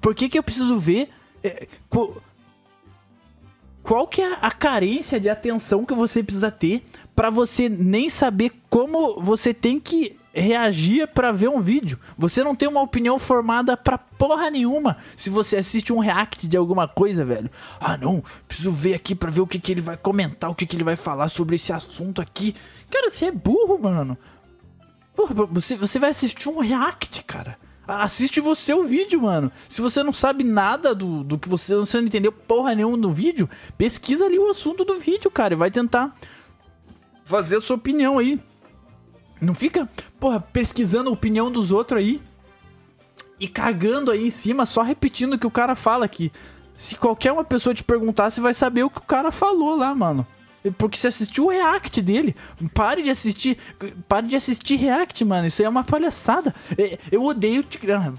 Por, 0.00 0.14
que 0.14 0.28
que 0.28 0.38
eu 0.38 0.42
preciso 0.42 0.78
ver... 0.78 1.08
é, 1.42 1.66
co- 1.88 2.20
qual 3.82 4.06
que 4.06 4.22
é 4.22 4.38
a 4.40 4.50
carência 4.50 5.18
de 5.18 5.28
atenção 5.28 5.84
que 5.84 5.94
você 5.94 6.22
precisa 6.22 6.50
ter 6.50 6.84
pra 7.16 7.30
você 7.30 7.68
nem 7.68 8.08
saber 8.08 8.52
como 8.70 9.20
você 9.20 9.52
tem 9.52 9.80
que 9.80 10.16
reagir 10.32 11.08
pra 11.08 11.32
ver 11.32 11.48
um 11.48 11.60
vídeo? 11.60 11.98
Você 12.16 12.44
não 12.44 12.54
tem 12.54 12.68
uma 12.68 12.80
opinião 12.80 13.18
formada 13.18 13.76
pra 13.76 13.98
porra 13.98 14.50
nenhuma 14.50 14.96
se 15.16 15.28
você 15.28 15.56
assiste 15.56 15.92
um 15.92 15.98
react 15.98 16.46
de 16.46 16.56
alguma 16.56 16.86
coisa, 16.86 17.24
velho. 17.24 17.50
Ah, 17.80 17.96
não, 17.96 18.22
preciso 18.46 18.72
ver 18.72 18.94
aqui 18.94 19.14
pra 19.14 19.30
ver 19.30 19.40
o 19.40 19.46
que, 19.46 19.58
que 19.58 19.72
ele 19.72 19.80
vai 19.80 19.96
comentar, 19.96 20.48
o 20.48 20.54
que, 20.54 20.64
que 20.64 20.76
ele 20.76 20.84
vai 20.84 20.96
falar 20.96 21.28
sobre 21.28 21.56
esse 21.56 21.72
assunto 21.72 22.22
aqui. 22.22 22.54
Cara, 22.88 23.10
você 23.10 23.26
é 23.26 23.32
burro, 23.32 23.78
mano. 23.78 24.16
Porra, 25.14 25.34
você, 25.50 25.76
você 25.76 25.98
vai 25.98 26.10
assistir 26.10 26.48
um 26.48 26.60
react, 26.60 27.22
cara. 27.24 27.58
Assiste 27.86 28.40
você 28.40 28.72
o 28.72 28.84
vídeo, 28.84 29.22
mano. 29.22 29.50
Se 29.68 29.80
você 29.80 30.02
não 30.02 30.12
sabe 30.12 30.44
nada 30.44 30.94
do, 30.94 31.24
do 31.24 31.38
que 31.38 31.48
você, 31.48 31.74
você 31.74 32.00
não 32.00 32.06
entendeu 32.06 32.30
porra 32.30 32.74
nenhuma 32.74 32.96
no 32.96 33.10
vídeo, 33.10 33.50
pesquisa 33.76 34.24
ali 34.24 34.38
o 34.38 34.50
assunto 34.50 34.84
do 34.84 34.96
vídeo, 34.96 35.30
cara. 35.30 35.54
E 35.54 35.56
vai 35.56 35.70
tentar 35.70 36.14
fazer 37.24 37.56
a 37.56 37.60
sua 37.60 37.76
opinião 37.76 38.18
aí. 38.18 38.40
Não 39.40 39.54
fica, 39.54 39.88
porra, 40.20 40.38
pesquisando 40.38 41.10
a 41.10 41.12
opinião 41.12 41.50
dos 41.50 41.72
outros 41.72 41.98
aí 41.98 42.22
e 43.40 43.48
cagando 43.48 44.12
aí 44.12 44.26
em 44.26 44.30
cima, 44.30 44.64
só 44.64 44.82
repetindo 44.82 45.34
o 45.34 45.38
que 45.38 45.46
o 45.46 45.50
cara 45.50 45.74
fala 45.74 46.04
aqui. 46.04 46.30
Se 46.74 46.94
qualquer 46.96 47.32
uma 47.32 47.42
pessoa 47.42 47.74
te 47.74 47.82
perguntar, 47.82 48.30
você 48.30 48.40
vai 48.40 48.54
saber 48.54 48.84
o 48.84 48.90
que 48.90 48.98
o 48.98 49.02
cara 49.02 49.32
falou 49.32 49.74
lá, 49.74 49.92
mano. 49.92 50.24
Porque 50.78 50.96
você 50.96 51.08
assistiu 51.08 51.46
o 51.46 51.48
react 51.48 52.00
dele. 52.00 52.36
Pare 52.72 53.02
de 53.02 53.10
assistir. 53.10 53.58
Pare 54.08 54.26
de 54.26 54.36
assistir 54.36 54.76
react, 54.76 55.24
mano. 55.24 55.46
Isso 55.46 55.60
aí 55.60 55.66
é 55.66 55.68
uma 55.68 55.82
palhaçada. 55.82 56.54
É, 56.78 56.98
Eu 57.10 57.24
odeio. 57.24 57.64
Ah, 57.92 58.12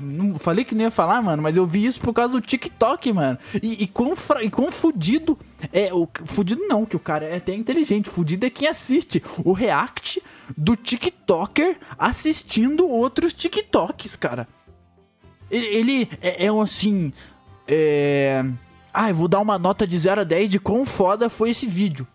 Não 0.00 0.34
falei 0.34 0.64
que 0.64 0.74
nem 0.74 0.84
ia 0.84 0.90
falar, 0.90 1.22
mano, 1.22 1.42
mas 1.42 1.56
eu 1.56 1.66
vi 1.66 1.86
isso 1.86 2.00
por 2.00 2.12
causa 2.12 2.32
do 2.32 2.40
TikTok, 2.40 3.12
mano. 3.12 3.38
E, 3.62 3.84
e, 3.84 3.86
quão, 3.86 4.14
e 4.42 4.50
quão 4.50 4.72
fudido. 4.72 5.38
É, 5.72 5.92
o, 5.92 6.08
fudido 6.26 6.62
não, 6.66 6.84
que 6.84 6.96
o 6.96 7.00
cara 7.00 7.26
é 7.26 7.36
até 7.36 7.54
inteligente. 7.54 8.10
Fudido 8.10 8.44
é 8.44 8.50
quem 8.50 8.66
assiste 8.66 9.22
o 9.44 9.52
react 9.52 10.20
do 10.56 10.76
TikToker 10.76 11.78
assistindo 11.98 12.88
outros 12.88 13.32
TikToks, 13.32 14.16
cara. 14.16 14.48
Ele, 15.50 15.66
ele 15.66 16.08
é, 16.20 16.46
é 16.46 16.52
um 16.52 16.60
assim. 16.60 17.12
É. 17.68 18.44
Ah, 18.94 19.10
eu 19.10 19.14
vou 19.16 19.26
dar 19.26 19.40
uma 19.40 19.58
nota 19.58 19.84
de 19.88 19.98
0 19.98 20.20
a 20.20 20.24
10 20.24 20.48
de 20.48 20.60
quão 20.60 20.84
foda 20.84 21.28
foi 21.28 21.50
esse 21.50 21.66
vídeo. 21.66 22.06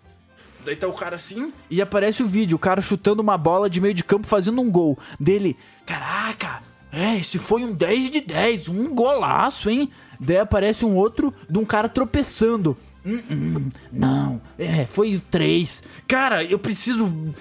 Daí 0.64 0.78
tá 0.78 0.88
o 0.88 0.94
cara 0.94 1.18
assim 1.18 1.52
e 1.70 1.82
aparece 1.82 2.24
o 2.24 2.26
vídeo, 2.26 2.56
o 2.56 2.60
cara 2.60 2.82
chutando 2.82 3.22
uma 3.22 3.38
bola 3.38 3.70
de 3.70 3.82
meio 3.82 3.94
de 3.94 4.04
campo 4.04 4.26
fazendo 4.26 4.62
um 4.62 4.72
gol. 4.72 4.98
Dele, 5.20 5.58
caraca, 5.86 6.62
é, 6.92 7.18
esse 7.18 7.38
foi 7.38 7.64
um 7.64 7.74
10 7.74 8.10
de 8.10 8.22
10, 8.22 8.70
um 8.70 8.94
golaço, 8.96 9.70
hein? 9.70 9.90
Daí 10.20 10.38
aparece 10.38 10.86
um 10.86 10.96
outro 10.96 11.34
de 11.50 11.58
um 11.58 11.66
cara 11.66 11.90
tropeçando. 11.90 12.78
Hum, 13.06 13.22
hum, 13.30 13.70
não, 13.92 14.42
é, 14.58 14.86
foi 14.86 15.20
3. 15.32 15.84
Cara, 16.08 16.44
eu 16.44 16.60
preciso. 16.60 17.34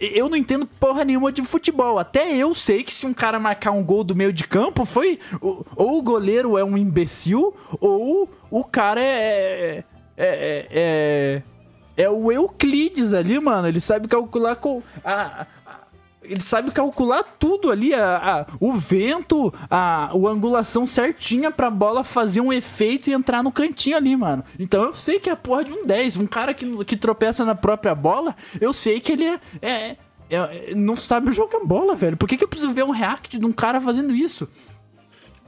Eu 0.00 0.28
não 0.28 0.36
entendo 0.36 0.66
porra 0.66 1.04
nenhuma 1.04 1.30
de 1.30 1.42
futebol. 1.42 1.98
Até 1.98 2.34
eu 2.34 2.54
sei 2.54 2.82
que 2.82 2.92
se 2.92 3.06
um 3.06 3.12
cara 3.12 3.38
marcar 3.38 3.70
um 3.72 3.84
gol 3.84 4.02
do 4.02 4.16
meio 4.16 4.32
de 4.32 4.44
campo, 4.44 4.84
foi. 4.84 5.18
Ou, 5.40 5.64
o 5.76 6.02
goleiro 6.02 6.56
é 6.56 6.64
um 6.64 6.76
imbecil, 6.76 7.54
ou 7.80 8.28
o 8.50 8.64
cara 8.64 9.00
é. 9.02 9.84
É. 10.16 10.26
É. 10.26 10.66
é, 10.72 11.42
é 12.04 12.08
o 12.08 12.32
Euclides 12.32 13.12
ali, 13.12 13.38
mano. 13.38 13.68
Ele 13.68 13.80
sabe 13.80 14.08
calcular 14.08 14.56
com. 14.56 14.82
A- 15.04 15.46
ele 16.30 16.40
sabe 16.42 16.70
calcular 16.70 17.22
tudo 17.22 17.70
ali, 17.70 17.92
a, 17.92 18.16
a- 18.16 18.46
o 18.60 18.72
vento, 18.74 19.52
a, 19.70 20.06
a 20.06 20.12
angulação 20.14 20.86
certinha 20.86 21.50
pra 21.50 21.68
bola 21.70 22.04
fazer 22.04 22.40
um 22.40 22.52
efeito 22.52 23.10
e 23.10 23.12
entrar 23.12 23.42
no 23.42 23.50
cantinho 23.52 23.96
ali, 23.96 24.16
mano. 24.16 24.44
Então 24.58 24.82
eu 24.84 24.94
sei 24.94 25.18
que 25.18 25.28
é 25.28 25.32
a 25.32 25.36
porra 25.36 25.64
de 25.64 25.72
um 25.72 25.84
10. 25.84 26.16
Um 26.18 26.26
cara 26.26 26.54
que, 26.54 26.84
que 26.84 26.96
tropeça 26.96 27.44
na 27.44 27.54
própria 27.54 27.94
bola, 27.94 28.34
eu 28.60 28.72
sei 28.72 29.00
que 29.00 29.12
ele 29.12 29.24
é, 29.24 29.40
é- 29.60 29.96
é- 30.30 30.74
não 30.74 30.96
sabe 30.96 31.32
jogar 31.32 31.60
bola, 31.64 31.96
velho. 31.96 32.16
Por 32.16 32.28
que, 32.28 32.36
que 32.36 32.44
eu 32.44 32.48
preciso 32.48 32.72
ver 32.72 32.84
um 32.84 32.90
react 32.92 33.36
de 33.38 33.44
um 33.44 33.52
cara 33.52 33.80
fazendo 33.80 34.14
isso? 34.14 34.48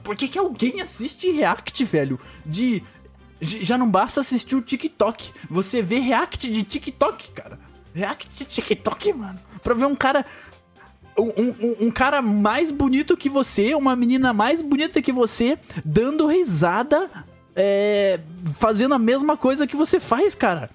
Por 0.03 0.15
que, 0.17 0.27
que 0.27 0.37
alguém 0.37 0.81
assiste 0.81 1.31
react, 1.31 1.83
velho? 1.85 2.19
De. 2.45 2.83
de- 3.39 3.63
Já 3.63 3.77
não 3.77 3.89
basta 3.89 4.19
assistir 4.19 4.55
o 4.55 4.61
TikTok. 4.61 5.31
Você 5.49 5.81
vê 5.81 5.99
react 5.99 6.51
de 6.51 6.61
TikTok, 6.61 7.31
cara. 7.31 7.57
React 7.93 8.27
de 8.37 8.43
TikTok, 8.45 9.13
mano. 9.13 9.39
Pra 9.63 9.73
ver 9.73 9.85
um 9.85 9.95
cara. 9.95 10.25
Um, 11.17 11.29
um- 11.37 11.87
um 11.87 11.91
cara 11.91 12.21
mais 12.21 12.71
bonito 12.71 13.15
que 13.15 13.29
você, 13.29 13.75
uma 13.75 13.95
menina 13.95 14.33
mais 14.33 14.61
bonita 14.61 15.01
que 15.01 15.11
você, 15.11 15.57
dando 15.85 16.25
risada, 16.27 17.09
é, 17.55 18.19
fazendo 18.55 18.95
a 18.95 18.99
mesma 18.99 19.37
coisa 19.37 19.67
que 19.67 19.75
você 19.75 19.99
faz, 19.99 20.33
cara. 20.33 20.69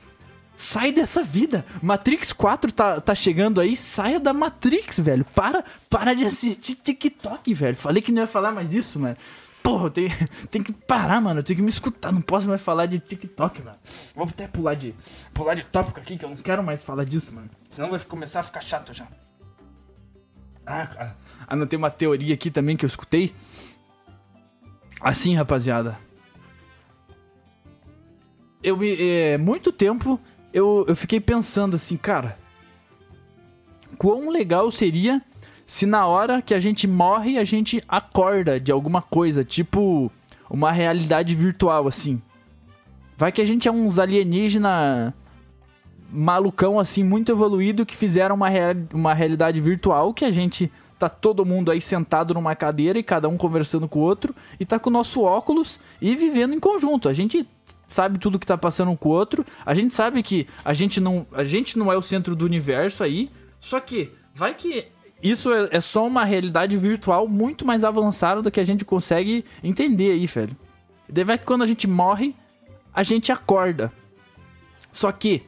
Sai 0.55 0.91
dessa 0.91 1.23
vida. 1.23 1.65
Matrix 1.83 2.33
4 2.33 2.73
tá, 2.73 3.01
tá 3.01 3.15
chegando 3.15 3.61
aí. 3.61 3.77
Saia 3.77 4.19
da 4.19 4.33
Matrix, 4.33 4.99
velho. 4.99 5.25
Para, 5.25 5.65
para 5.89 6.15
de 6.15 6.25
assistir 6.25 6.75
TikTok, 6.75 7.55
velho. 7.55 7.77
Falei 7.77 8.03
que 8.03 8.11
não 8.11 8.23
ia 8.23 8.27
falar 8.27 8.51
mais 8.51 8.69
disso, 8.69 8.99
mano. 8.99 9.17
Porra, 9.63 9.87
eu 9.87 9.91
tenho, 9.91 10.11
que 10.65 10.73
parar, 10.73 11.21
mano. 11.21 11.41
Eu 11.41 11.45
tenho 11.45 11.59
que 11.59 11.63
me 11.63 11.69
escutar. 11.69 12.11
Não 12.13 12.21
posso 12.21 12.49
mais 12.49 12.61
falar 12.61 12.87
de 12.87 12.99
TikTok, 12.99 13.63
mano. 13.63 13.77
Vou 14.17 14.25
até 14.27 14.49
pular 14.49 14.75
de, 14.75 14.95
pular 15.33 15.55
de 15.55 15.63
tópico 15.63 16.01
aqui, 16.01 16.17
que 16.17 16.25
eu 16.25 16.31
não 16.31 16.37
quero 16.37 16.63
mais 16.63 16.83
falar 16.85 17.05
disso, 17.05 17.33
mano. 17.33 17.49
Senão 17.71 17.91
vai 17.91 18.01
começar 18.01 18.41
a 18.41 18.43
ficar 18.43 18.61
chato 18.61 18.93
já. 18.93 19.07
Ah, 20.71 20.89
ah, 20.99 21.13
anotei 21.47 21.79
uma 21.79 21.91
teoria 21.91 22.35
aqui 22.35 22.51
também 22.51 22.77
que 22.77 22.85
eu 22.85 22.89
escutei. 22.89 23.33
Assim, 25.01 25.35
rapaziada. 25.35 25.99
Eu 28.63 28.77
me. 28.77 28.95
É, 29.01 29.39
muito 29.39 29.73
tempo 29.73 30.21
eu, 30.53 30.85
eu 30.87 30.95
fiquei 30.95 31.21
pensando 31.21 31.77
assim, 31.77 31.97
cara. 31.97 32.39
Quão 33.97 34.29
legal 34.29 34.71
seria 34.71 35.23
se 35.67 35.87
na 35.87 36.07
hora 36.07 36.43
que 36.43 36.55
a 36.55 36.59
gente 36.59 36.87
morre 36.87 37.39
a 37.39 37.45
gente 37.45 37.83
acorda 37.89 38.61
de 38.61 38.71
alguma 38.71 39.03
coisa, 39.03 39.45
tipo 39.45 40.11
uma 40.51 40.71
realidade 40.71 41.35
virtual, 41.35 41.89
assim. 41.89 42.21
Vai 43.17 43.33
que 43.33 43.41
a 43.41 43.45
gente 43.45 43.69
é 43.69 43.73
uns 43.73 43.99
alienígena 43.99 45.15
malucão 46.11 46.79
assim, 46.79 47.05
muito 47.05 47.31
evoluído, 47.31 47.85
que 47.87 47.97
fizeram 47.97 48.35
uma, 48.35 48.49
real- 48.49 48.75
uma 48.93 49.15
realidade 49.15 49.61
virtual 49.61 50.13
que 50.15 50.25
a 50.25 50.31
gente 50.31 50.71
tá 50.99 51.09
todo 51.09 51.47
mundo 51.47 51.71
aí 51.71 51.81
sentado 51.81 52.35
numa 52.35 52.57
cadeira 52.57 52.99
e 52.99 53.03
cada 53.05 53.29
um 53.29 53.37
conversando 53.37 53.89
com 53.89 54.01
o 54.01 54.03
outro 54.03 54.35
e 54.59 54.65
tá 54.65 54.79
com 54.79 54.91
o 54.91 54.93
nosso 54.93 55.23
óculos 55.23 55.81
e 56.01 56.17
vivendo 56.17 56.55
em 56.55 56.59
conjunto. 56.61 57.09
A 57.09 57.13
gente 57.13 57.49
sabe 57.87 58.19
tudo 58.19 58.39
que 58.39 58.47
tá 58.47 58.59
passando 58.59 58.91
um 58.91 58.97
com 58.97 59.11
o 59.11 59.13
outro, 59.13 59.47
a 59.65 59.75
gente 59.75 59.95
sabe 59.95 60.23
que 60.23 60.47
a 60.65 60.75
gente 60.75 61.01
não, 61.01 61.27
a 61.33 61.45
gente 61.45 61.79
não 61.79 61.93
é 61.93 61.97
o 61.97 62.03
centro 62.03 62.35
do 62.35 62.45
universo 62.45 63.05
aí, 63.05 63.31
só 63.61 63.79
que 63.79 64.11
vai 64.35 64.55
que 64.55 64.89
isso 65.23 65.53
é, 65.53 65.69
é 65.73 65.81
só 65.81 66.07
uma 66.07 66.25
realidade 66.25 66.77
virtual 66.77 67.29
muito 67.29 67.65
mais 67.65 67.85
avançada 67.85 68.43
do 68.43 68.51
que 68.51 68.61
a 68.61 68.65
gente 68.65 68.85
consegue 68.85 69.45
entender 69.63 70.13
aí, 70.13 70.27
velho. 70.27 70.57
Daí 71.09 71.25
vai 71.25 71.39
que 71.39 71.45
quando 71.45 71.63
a 71.63 71.67
gente 71.67 71.87
morre, 71.87 72.35
a 72.93 73.03
gente 73.03 73.31
acorda. 73.33 73.93
Só 74.93 75.11
que 75.13 75.43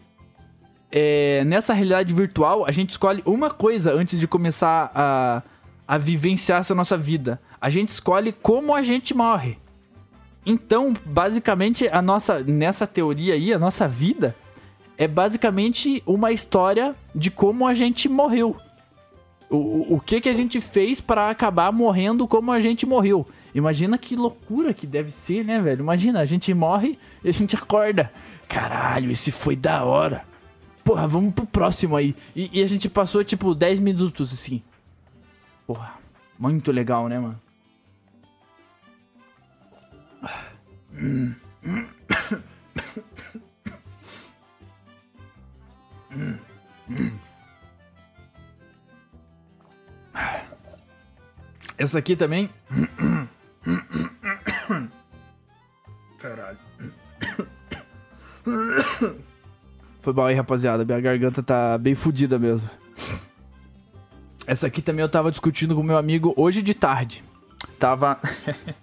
é, 0.93 1.45
nessa 1.45 1.73
realidade 1.73 2.13
virtual, 2.13 2.67
a 2.67 2.73
gente 2.73 2.91
escolhe 2.91 3.23
uma 3.25 3.51
coisa 3.51 3.93
antes 3.93 4.19
de 4.19 4.27
começar 4.27 4.91
a, 4.95 5.43
a 5.87 5.99
vivenciar 5.99 6.61
essa 6.61 6.75
nossa 6.75 6.97
vida. 6.97 7.41
A 7.61 7.71
gente 7.71 7.91
escolhe 7.91 8.33
como 8.33 8.75
a 8.75 8.83
gente 8.83 9.15
morre. 9.15 9.59
Então, 10.45 10.95
basicamente, 11.05 11.87
a 11.89 12.03
nossa 12.03 12.43
nessa 12.43 12.87
teoria 12.87 13.35
aí, 13.35 13.53
a 13.53 13.59
nossa 13.59 13.87
vida 13.87 14.35
é 14.97 15.07
basicamente 15.07 16.03
uma 16.07 16.33
história 16.33 16.97
de 17.15 17.31
como 17.31 17.67
a 17.67 17.75
gente 17.75 18.09
morreu. 18.09 18.57
O, 19.49 19.97
o, 19.97 20.01
que 20.01 20.21
que 20.21 20.29
a 20.29 20.35
gente 20.35 20.61
fez 20.61 21.01
para 21.01 21.29
acabar 21.29 21.73
morrendo 21.73 22.27
como 22.29 22.53
a 22.53 22.61
gente 22.61 22.87
morreu. 22.87 23.27
Imagina 23.53 23.99
que 23.99 24.15
loucura 24.15 24.73
que 24.73 24.87
deve 24.87 25.11
ser, 25.11 25.45
né, 25.45 25.61
velho? 25.61 25.81
Imagina, 25.81 26.21
a 26.21 26.25
gente 26.25 26.55
morre 26.55 26.97
e 27.25 27.29
a 27.29 27.33
gente 27.33 27.57
acorda. 27.57 28.13
Caralho, 28.49 29.11
esse 29.11 29.33
foi 29.33 29.57
da 29.57 29.83
hora. 29.83 30.30
Porra, 30.85 31.07
vamos 31.07 31.35
pro 31.35 31.47
próximo 31.47 31.97
aí. 31.97 32.17
E, 32.35 32.61
e 32.61 32.63
a 32.63 32.69
gente 32.69 32.89
passou, 32.89 33.23
tipo, 33.23 33.55
10 33.55 33.81
minutos, 33.81 34.33
assim. 34.33 34.63
Porra, 35.67 35.99
muito 36.39 36.73
legal, 36.73 37.09
né, 37.09 37.19
mano? 37.19 37.39
Essa 51.79 51.99
aqui 51.99 52.17
também. 52.17 52.51
Caralho. 56.19 56.59
Foi 60.01 60.13
mal 60.13 60.27
aí, 60.27 60.35
rapaziada. 60.35 60.85
Minha 60.85 61.01
garganta 61.01 61.43
tá 61.43 61.77
bem 61.77 61.95
fodida 61.95 62.39
mesmo. 62.39 62.69
Essa 64.47 64.67
aqui 64.67 64.81
também 64.81 65.03
eu 65.03 65.09
tava 65.09 65.31
discutindo 65.31 65.75
com 65.75 65.83
meu 65.83 65.99
amigo 65.99 66.33
hoje 66.37 66.63
de 66.63 66.75
tarde. 66.75 67.23
Tava. 67.79 68.19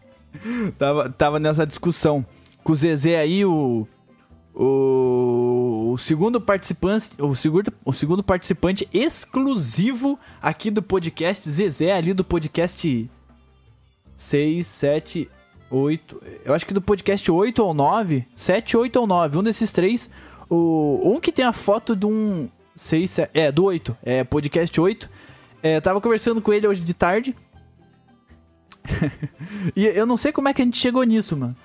tava, 0.77 1.09
tava 1.09 1.39
nessa 1.39 1.65
discussão. 1.65 2.25
Com 2.63 2.73
o 2.73 2.75
Zezé 2.75 3.19
aí, 3.19 3.43
o. 3.43 3.87
O, 4.59 5.91
o 5.93 5.97
segundo 5.99 6.41
participante, 6.41 7.21
o 7.21 7.35
segundo, 7.35 7.71
o 7.85 7.93
segundo 7.93 8.23
participante 8.23 8.89
exclusivo 8.91 10.17
aqui 10.41 10.71
do 10.71 10.81
podcast 10.81 11.47
Zezé 11.47 11.91
ali 11.91 12.11
do 12.11 12.23
podcast 12.23 13.07
6, 14.15 14.65
7, 14.65 15.29
8. 15.69 16.23
Eu 16.43 16.55
acho 16.55 16.65
que 16.65 16.73
do 16.73 16.81
podcast 16.81 17.31
8 17.31 17.63
ou 17.63 17.73
9. 17.73 18.25
7, 18.35 18.77
8 18.77 18.99
ou 18.99 19.05
9. 19.05 19.37
Um 19.37 19.43
desses 19.43 19.71
três. 19.71 20.09
O, 20.49 21.01
um 21.03 21.19
que 21.19 21.31
tem 21.31 21.45
a 21.45 21.53
foto 21.53 21.95
de 21.95 22.05
um. 22.05 22.49
6, 22.75 23.09
7, 23.09 23.31
é, 23.33 23.51
do 23.51 23.63
8. 23.65 23.97
É, 24.03 24.23
podcast 24.23 24.79
8. 24.79 25.09
É, 25.63 25.81
tava 25.81 25.99
conversando 25.99 26.41
com 26.41 26.53
ele 26.53 26.67
hoje 26.67 26.81
de 26.81 26.93
tarde. 26.93 27.35
e 29.75 29.85
eu 29.85 30.05
não 30.05 30.15
sei 30.15 30.31
como 30.31 30.47
é 30.47 30.53
que 30.53 30.61
a 30.61 30.65
gente 30.65 30.77
chegou 30.77 31.03
nisso, 31.03 31.35
mano. 31.35 31.55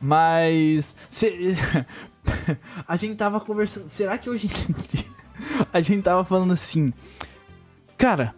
Mas. 0.00 0.96
Se, 1.08 1.56
a 2.88 2.96
gente 2.96 3.16
tava 3.16 3.40
conversando. 3.40 3.88
Será 3.88 4.18
que 4.18 4.28
hoje 4.28 4.46
em 4.46 4.72
dia. 4.88 5.04
A 5.72 5.80
gente 5.80 6.02
tava 6.02 6.24
falando 6.24 6.52
assim. 6.52 6.92
Cara. 7.96 8.34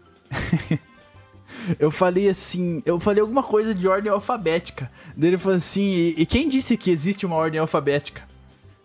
eu 1.79 1.91
falei 1.91 2.29
assim. 2.29 2.83
Eu 2.85 3.01
falei 3.01 3.21
alguma 3.21 3.43
coisa 3.43 3.75
de 3.75 3.87
ordem 3.89 4.11
alfabética. 4.11 4.91
Daí 5.17 5.31
ele 5.31 5.39
falou 5.39 5.57
assim. 5.57 5.83
E, 5.83 6.15
e 6.19 6.27
quem 6.27 6.49
disse 6.49 6.77
que 6.77 6.91
existe 6.91 7.27
uma 7.27 7.37
ordem 7.37 7.61
alfabética? 7.61 8.23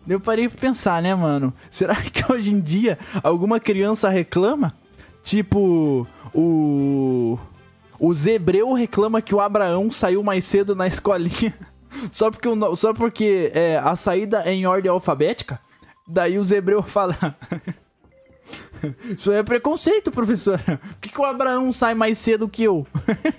Eu 0.08 0.18
parei 0.18 0.48
pra 0.48 0.58
pensar, 0.58 1.02
né, 1.02 1.14
mano? 1.14 1.52
Será 1.70 1.94
que 2.00 2.30
hoje 2.30 2.52
em 2.52 2.60
dia 2.60 2.98
alguma 3.22 3.60
criança 3.60 4.08
reclama? 4.08 4.74
Tipo. 5.22 6.06
O. 6.34 7.38
O 7.98 8.14
Zebreu 8.14 8.72
reclama 8.72 9.20
que 9.20 9.34
o 9.34 9.40
Abraão 9.40 9.90
saiu 9.90 10.22
mais 10.22 10.44
cedo 10.44 10.74
na 10.74 10.86
escolinha. 10.86 11.54
Só 12.10 12.30
porque, 12.30 12.48
o, 12.48 12.76
só 12.76 12.94
porque 12.94 13.50
é, 13.52 13.76
a 13.76 13.96
saída 13.96 14.44
é 14.46 14.54
em 14.54 14.64
ordem 14.64 14.88
alfabética? 14.88 15.58
Daí 16.06 16.38
o 16.38 16.44
Zebreu 16.44 16.84
fala. 16.84 17.36
Isso 19.16 19.32
é 19.32 19.42
preconceito, 19.42 20.10
professora. 20.12 20.62
Por 20.62 21.00
que, 21.00 21.08
que 21.08 21.20
o 21.20 21.24
Abraão 21.24 21.72
sai 21.72 21.94
mais 21.94 22.16
cedo 22.16 22.48
que 22.48 22.62
eu? 22.62 22.86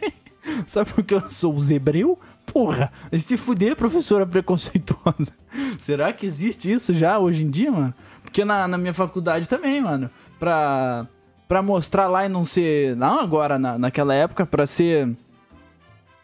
Sabe 0.68 0.92
porque 0.94 1.14
eu 1.14 1.32
sou 1.32 1.54
o 1.54 1.62
Zebreu? 1.62 2.20
Porra, 2.52 2.92
se 3.18 3.38
fuder, 3.38 3.76
professora 3.76 4.26
preconceituosa. 4.26 5.32
Será 5.80 6.12
que 6.12 6.26
existe 6.26 6.72
isso 6.72 6.94
já 6.94 7.18
hoje 7.18 7.44
em 7.46 7.50
dia, 7.50 7.72
mano? 7.72 7.94
Porque 8.24 8.44
na, 8.44 8.68
na 8.68 8.78
minha 8.78 8.94
faculdade 8.94 9.48
também, 9.48 9.82
mano. 9.82 10.10
Pra, 10.38 11.08
pra 11.48 11.62
mostrar 11.62 12.08
lá 12.08 12.26
e 12.26 12.30
não 12.30 12.44
ser. 12.44 12.96
Não 12.98 13.20
agora, 13.20 13.58
na, 13.58 13.78
naquela 13.78 14.14
época, 14.14 14.46
pra 14.46 14.68
ser 14.68 15.16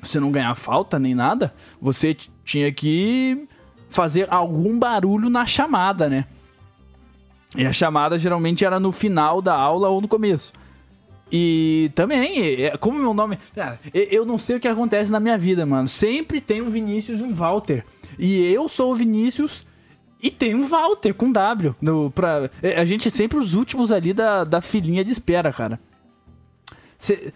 você 0.02 0.20
não 0.20 0.32
ganhar 0.32 0.54
falta 0.56 1.00
nem 1.00 1.16
nada, 1.16 1.54
você 1.82 2.16
tinha 2.44 2.72
que 2.72 3.48
fazer 3.90 4.28
algum 4.32 4.78
barulho 4.78 5.30
na 5.30 5.46
chamada, 5.46 6.10
né? 6.10 6.26
E 7.56 7.66
a 7.66 7.72
chamada 7.72 8.18
geralmente 8.18 8.66
era 8.66 8.80
no 8.80 8.92
final 8.92 9.42
da 9.42 9.56
aula 9.56 9.90
ou 9.90 10.02
no 10.02 10.08
começo. 10.08 10.54
E 11.32 11.92
também, 11.94 12.64
é, 12.64 12.78
como 12.78 13.00
meu 13.00 13.14
nome. 13.14 13.38
Eu 13.94 14.26
não 14.26 14.38
sei 14.38 14.56
o 14.56 14.60
que 14.60 14.68
acontece 14.68 15.12
na 15.12 15.20
minha 15.20 15.38
vida, 15.38 15.66
mano. 15.66 15.88
Sempre 15.88 16.40
tem 16.40 16.62
um 16.62 16.70
Vinícius 16.70 17.20
e 17.20 17.24
um 17.24 17.34
Walter. 17.34 17.86
E 18.18 18.42
eu 18.52 18.70
sou 18.70 18.92
o 18.92 18.96
Vinícius 18.96 19.66
e 20.22 20.32
tem 20.32 20.56
um 20.56 20.68
Walter 20.68 21.14
com 21.14 21.32
W. 21.32 21.76
No, 21.82 22.10
pra, 22.12 22.50
é, 22.62 22.80
a 22.80 22.86
gente 22.86 23.08
é 23.08 23.12
sempre 23.12 23.38
os 23.38 23.54
últimos 23.54 23.92
ali 23.92 24.14
da, 24.14 24.44
da 24.44 24.62
filinha 24.62 25.04
de 25.04 25.12
espera, 25.12 25.52
cara. 25.52 25.80
Cê, 26.98 27.34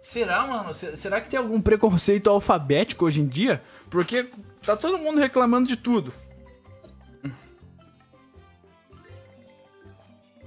Será, 0.00 0.46
mano? 0.46 0.72
Será 0.74 1.20
que 1.20 1.30
tem 1.30 1.38
algum 1.38 1.60
preconceito 1.60 2.28
alfabético 2.28 3.06
hoje 3.06 3.22
em 3.22 3.26
dia? 3.26 3.62
Porque 3.88 4.28
tá 4.62 4.76
todo 4.76 4.98
mundo 4.98 5.18
reclamando 5.18 5.66
de 5.66 5.76
tudo. 5.76 6.12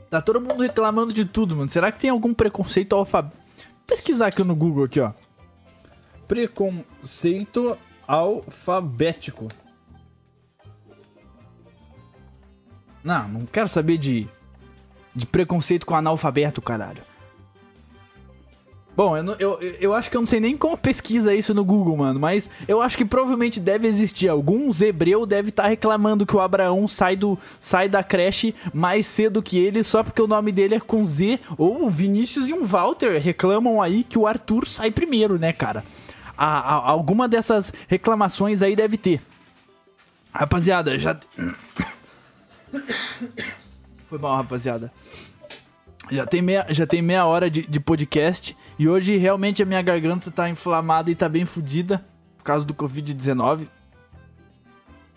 Tá 0.09 0.21
todo 0.21 0.41
mundo 0.41 0.61
reclamando 0.61 1.11
de 1.11 1.25
tudo, 1.25 1.55
mano. 1.55 1.69
Será 1.69 1.91
que 1.91 1.99
tem 1.99 2.09
algum 2.09 2.33
preconceito 2.33 2.95
alfabético? 2.95 3.45
Pesquisar 3.85 4.27
aqui 4.27 4.43
no 4.43 4.55
Google 4.55 4.85
aqui, 4.85 4.99
ó. 4.99 5.13
Preconceito 6.27 7.77
alfabético. 8.05 9.47
Não, 13.03 13.27
não 13.27 13.45
quero 13.45 13.69
saber 13.69 13.97
de 13.97 14.29
de 15.17 15.25
preconceito 15.25 15.83
com 15.83 15.95
analfabeto, 15.95 16.61
caralho. 16.61 17.01
Bom, 18.97 19.15
eu, 19.15 19.36
eu, 19.38 19.60
eu 19.79 19.93
acho 19.93 20.10
que 20.10 20.17
eu 20.17 20.21
não 20.21 20.25
sei 20.25 20.39
nem 20.39 20.57
como 20.57 20.75
pesquisa 20.81 21.36
isso 21.36 21.53
no 21.53 21.63
Google, 21.63 21.95
mano. 21.97 22.19
Mas 22.19 22.49
eu 22.67 22.81
acho 22.81 22.97
que 22.97 23.05
provavelmente 23.05 23.60
deve 23.60 23.88
existir. 23.88 24.27
Algum 24.27 24.73
zebreu 24.73 25.23
deve 25.23 25.49
estar 25.49 25.63
tá 25.63 25.69
reclamando 25.69 26.25
que 26.25 26.36
o 26.36 26.39
Abraão 26.39 26.88
sai, 26.88 27.15
do, 27.15 27.38
sai 27.60 27.88
da 27.88 28.03
creche 28.03 28.55
mais 28.73 29.05
cedo 29.05 29.43
que 29.43 29.60
ele 29.60 29.83
só 29.83 30.01
porque 30.01 30.19
o 30.19 30.27
nome 30.27 30.51
dele 30.51 30.73
é 30.73 30.79
com 30.79 31.05
Z. 31.05 31.39
Ou 31.60 31.86
o 31.86 31.91
Vinícius 31.91 32.49
e 32.49 32.53
um 32.53 32.65
Walter 32.65 33.21
reclamam 33.21 33.79
aí 33.79 34.03
que 34.03 34.17
o 34.17 34.25
Arthur 34.25 34.65
sai 34.65 34.89
primeiro, 34.89 35.38
né, 35.38 35.53
cara? 35.53 35.86
A, 36.36 36.47
a, 36.57 36.89
alguma 36.89 37.27
dessas 37.27 37.71
reclamações 37.88 38.63
aí 38.63 38.75
deve 38.75 38.97
ter. 38.97 39.21
Rapaziada, 40.33 40.97
já. 40.97 41.15
Foi 44.10 44.17
mal, 44.17 44.38
rapaziada. 44.38 44.91
Já 46.09 46.25
tem 46.25 46.41
meia, 46.41 46.65
já 46.69 46.87
tem 46.87 47.01
meia 47.01 47.25
hora 47.25 47.49
de, 47.49 47.65
de 47.65 47.79
podcast. 47.79 48.55
E 48.79 48.87
hoje 48.87 49.17
realmente 49.17 49.61
a 49.61 49.65
minha 49.65 49.81
garganta 49.81 50.31
tá 50.31 50.49
inflamada 50.49 51.11
e 51.11 51.15
tá 51.15 51.27
bem 51.27 51.45
fodida 51.45 52.05
por 52.37 52.43
causa 52.43 52.65
do 52.65 52.73
Covid-19. 52.73 53.67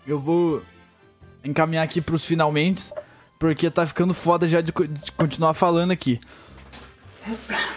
Eu 0.05 0.19
vou 0.19 0.61
encaminhar 1.43 1.83
aqui 1.83 2.01
pros 2.01 2.25
finalmente, 2.25 2.91
porque 3.39 3.69
tá 3.69 3.85
ficando 3.87 4.13
foda 4.13 4.47
já 4.47 4.61
de, 4.61 4.71
de 4.71 5.11
continuar 5.13 5.53
falando 5.53 5.91
aqui. 5.91 6.19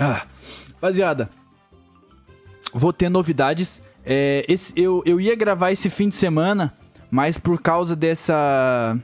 Ah, 0.00 0.26
rapaziada, 0.72 1.30
vou 2.72 2.92
ter 2.92 3.08
novidades. 3.08 3.82
É, 4.04 4.44
esse, 4.48 4.72
eu, 4.74 5.02
eu 5.06 5.20
ia 5.20 5.36
gravar 5.36 5.70
esse 5.70 5.88
fim 5.88 6.08
de 6.08 6.16
semana, 6.16 6.74
mas 7.12 7.36
por 7.36 7.60
causa 7.60 7.94
dessa 7.94 8.98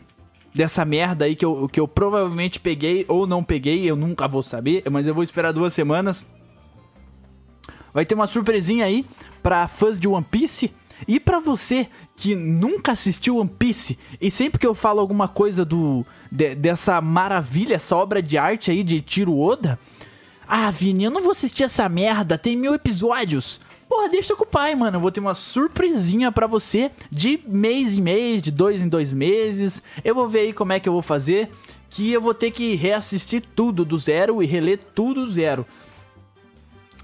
dessa 0.55 0.83
merda 0.83 1.27
aí 1.27 1.37
que 1.37 1.44
eu, 1.44 1.68
que 1.68 1.79
eu 1.79 1.87
provavelmente 1.87 2.59
peguei 2.59 3.05
ou 3.07 3.27
não 3.27 3.44
peguei, 3.44 3.88
eu 3.88 3.94
nunca 3.94 4.27
vou 4.27 4.42
saber, 4.42 4.83
mas 4.90 5.07
eu 5.07 5.14
vou 5.14 5.23
esperar 5.23 5.53
duas 5.53 5.75
semanas. 5.75 6.27
Vai 7.92 8.07
ter 8.07 8.14
uma 8.14 8.27
surpresinha 8.27 8.87
aí 8.87 9.05
para 9.42 9.68
fãs 9.68 10.01
de 10.01 10.09
One 10.09 10.25
Piece. 10.29 10.73
E 11.07 11.21
para 11.21 11.38
você 11.38 11.87
que 12.16 12.35
nunca 12.35 12.92
assistiu 12.92 13.37
One 13.37 13.51
Piece 13.57 13.99
e 14.21 14.31
sempre 14.31 14.59
que 14.59 14.66
eu 14.66 14.75
falo 14.75 15.01
alguma 15.01 15.29
coisa 15.29 15.62
do 15.64 16.05
de, 16.33 16.55
dessa 16.55 17.01
maravilha, 17.03 17.75
essa 17.75 17.94
obra 17.94 18.23
de 18.23 18.38
arte 18.38 18.71
aí 18.71 18.83
de 18.83 19.03
Tiro 19.03 19.38
Oda, 19.38 19.79
ah, 20.49 20.71
Vini, 20.71 21.05
eu 21.05 21.11
não 21.11 21.21
vou 21.21 21.33
assistir 21.33 21.62
essa 21.62 21.88
merda, 21.90 22.38
tem 22.38 22.57
mil 22.57 22.75
episódios. 22.75 23.61
Porra, 23.88 24.09
deixa 24.09 24.37
com 24.37 24.44
o 24.44 24.46
pai, 24.46 24.74
mano. 24.74 24.96
Eu 24.96 25.01
vou 25.01 25.11
ter 25.11 25.20
uma 25.20 25.35
surpresinha 25.35 26.31
para 26.31 26.46
você 26.46 26.90
de 27.11 27.40
mês 27.46 27.96
em 27.96 28.03
mês, 28.03 28.42
de 28.42 28.51
dois 28.51 28.83
em 28.83 28.88
dois 28.88 29.14
meses. 29.14 29.83
Eu 30.05 30.14
vou 30.14 30.29
ver 30.29 30.40
aí 30.40 30.53
como 30.53 30.72
é 30.72 30.81
que 30.81 30.88
eu 30.88 30.92
vou 30.92 31.03
fazer. 31.03 31.51
Que 31.88 32.12
eu 32.12 32.20
vou 32.20 32.35
ter 32.35 32.51
que 32.51 32.74
reassistir 32.74 33.42
tudo 33.57 33.85
do 33.85 33.96
zero 33.96 34.42
e 34.42 34.46
reler 34.46 34.79
tudo 34.94 35.24
do 35.24 35.31
zero. 35.31 35.66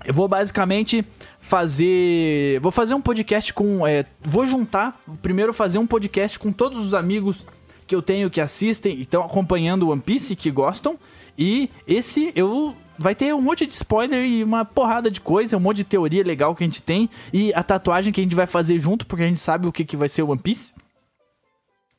Eu 0.05 0.13
vou 0.13 0.29
basicamente 0.29 1.03
fazer. 1.41 2.61
Vou 2.61 2.71
fazer 2.71 2.93
um 2.93 3.01
podcast 3.01 3.55
com. 3.55 3.87
É, 3.87 4.05
vou 4.21 4.47
juntar. 4.47 5.01
Primeiro 5.23 5.55
fazer 5.55 5.79
um 5.79 5.87
podcast 5.87 6.39
com 6.39 6.53
todos 6.53 6.79
os 6.79 6.93
amigos 6.93 7.47
que 7.87 7.95
eu 7.95 8.03
tenho 8.03 8.31
que 8.31 8.41
assistem 8.41 8.97
e 8.99 9.03
estão 9.03 9.25
acompanhando 9.25 9.89
One 9.89 10.03
Piece, 10.03 10.37
que 10.37 10.51
gostam. 10.51 10.99
E 11.39 11.71
esse 11.87 12.31
eu 12.35 12.75
vai 12.99 13.15
ter 13.15 13.35
um 13.35 13.41
monte 13.41 13.67
de 13.67 13.73
spoiler 13.73 14.25
e 14.25 14.45
uma 14.45 14.65
porrada 14.65 15.11
de 15.11 15.21
coisa, 15.21 15.57
um 15.57 15.61
monte 15.61 15.79
de 15.79 15.85
teoria 15.85 16.23
legal 16.23 16.55
que 16.55 16.65
a 16.65 16.67
gente 16.67 16.83
tem 16.83 17.09
e 17.33 17.53
a 17.55 17.63
tatuagem 17.63 18.13
que 18.13 18.21
a 18.21 18.25
gente 18.25 18.37
vai 18.37 18.47
fazer 18.47 18.79
junto, 18.79 19.07
porque 19.07 19.25
a 19.25 19.29
gente 19.29 19.41
sabe 19.41 19.67
o 19.67 19.73
que, 19.73 19.85
que 19.85 19.97
vai 19.97 20.09
ser 20.09 20.23
o 20.23 20.31
One 20.31 20.41
Piece. 20.41 20.73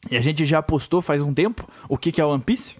E 0.10 0.15
a 0.15 0.21
gente 0.21 0.45
já 0.45 0.62
postou 0.62 1.01
faz 1.01 1.21
um 1.21 1.34
tempo 1.34 1.67
o 1.89 1.97
que, 1.97 2.12
que 2.12 2.21
é 2.21 2.25
o 2.25 2.29
One 2.29 2.43
Piece. 2.43 2.79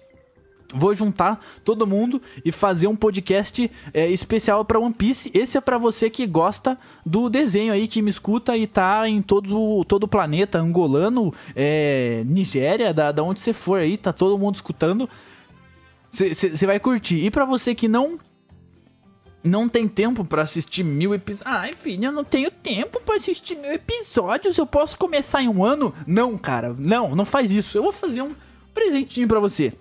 Vou 0.74 0.94
juntar 0.94 1.40
todo 1.64 1.86
mundo 1.86 2.20
e 2.44 2.50
fazer 2.50 2.88
um 2.88 2.96
podcast 2.96 3.70
é, 3.94 4.08
especial 4.08 4.64
para 4.64 4.78
One 4.78 4.92
Piece. 4.92 5.30
Esse 5.32 5.56
é 5.56 5.60
para 5.60 5.78
você 5.78 6.10
que 6.10 6.26
gosta 6.26 6.78
do 7.04 7.28
desenho 7.28 7.72
aí, 7.72 7.86
que 7.86 8.02
me 8.02 8.10
escuta 8.10 8.56
e 8.56 8.66
tá 8.66 9.08
em 9.08 9.22
todo, 9.22 9.84
todo 9.84 10.04
o 10.04 10.08
planeta, 10.08 10.58
angolano, 10.58 11.32
é, 11.54 12.24
Nigéria, 12.26 12.92
da, 12.92 13.12
da 13.12 13.22
onde 13.22 13.40
você 13.40 13.52
for 13.52 13.80
aí, 13.80 13.96
tá 13.96 14.12
todo 14.12 14.38
mundo 14.38 14.56
escutando. 14.56 15.08
Você 16.10 16.66
vai 16.66 16.80
curtir. 16.80 17.24
E 17.24 17.30
para 17.30 17.44
você 17.44 17.74
que 17.74 17.88
não 17.88 18.18
não 19.46 19.68
tem 19.68 19.86
tempo 19.86 20.24
pra 20.24 20.42
assistir 20.42 20.82
mil 20.82 21.14
episódios. 21.14 21.54
Ai, 21.54 21.74
filho, 21.74 22.06
eu 22.06 22.12
não 22.12 22.24
tenho 22.24 22.50
tempo 22.50 23.00
pra 23.00 23.14
assistir 23.14 23.56
mil 23.56 23.72
episódios. 23.72 24.58
Eu 24.58 24.66
posso 24.66 24.98
começar 24.98 25.42
em 25.42 25.48
um 25.48 25.64
ano? 25.64 25.94
Não, 26.06 26.36
cara, 26.36 26.74
não, 26.76 27.14
não 27.14 27.24
faz 27.24 27.50
isso. 27.52 27.78
Eu 27.78 27.84
vou 27.84 27.92
fazer 27.92 28.22
um 28.22 28.34
presentinho 28.74 29.28
pra 29.28 29.38
você. 29.38 29.72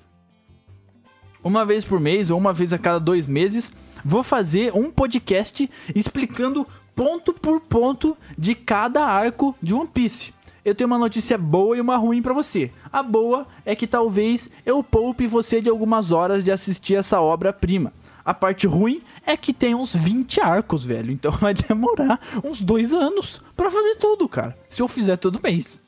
Uma 1.43 1.65
vez 1.65 1.83
por 1.83 1.99
mês 1.99 2.29
ou 2.29 2.37
uma 2.37 2.53
vez 2.53 2.73
a 2.73 2.77
cada 2.77 2.99
dois 2.99 3.25
meses, 3.27 3.71
vou 4.03 4.23
fazer 4.23 4.71
um 4.75 4.91
podcast 4.91 5.69
explicando 5.95 6.67
ponto 6.95 7.33
por 7.33 7.59
ponto 7.59 8.17
de 8.37 8.55
cada 8.55 9.03
arco 9.03 9.55
de 9.61 9.73
One 9.73 9.87
Piece. 9.87 10.34
Eu 10.65 10.73
tenho 10.73 10.87
uma 10.87 10.97
notícia 10.97 11.37
boa 11.37 11.77
e 11.77 11.81
uma 11.81 11.95
ruim 11.95 12.23
pra 12.23 12.33
você. 12.33 12.71
A 12.91 13.03
boa 13.03 13.45
é 13.63 13.75
que 13.75 13.85
talvez 13.85 14.49
eu 14.65 14.83
poupe 14.83 15.27
você 15.27 15.61
de 15.61 15.69
algumas 15.69 16.11
horas 16.11 16.43
de 16.43 16.51
assistir 16.51 16.95
essa 16.95 17.21
obra-prima. 17.21 17.93
A 18.25 18.33
parte 18.33 18.65
ruim 18.65 19.03
é 19.27 19.37
que 19.37 19.53
tem 19.53 19.75
uns 19.75 19.95
20 19.95 20.41
arcos, 20.41 20.83
velho. 20.83 21.11
Então 21.11 21.31
vai 21.39 21.53
demorar 21.53 22.19
uns 22.43 22.63
dois 22.63 22.91
anos 22.91 23.43
pra 23.55 23.69
fazer 23.69 23.97
tudo, 23.97 24.27
cara. 24.27 24.57
Se 24.67 24.81
eu 24.81 24.87
fizer 24.87 25.17
todo 25.17 25.39
mês. 25.41 25.79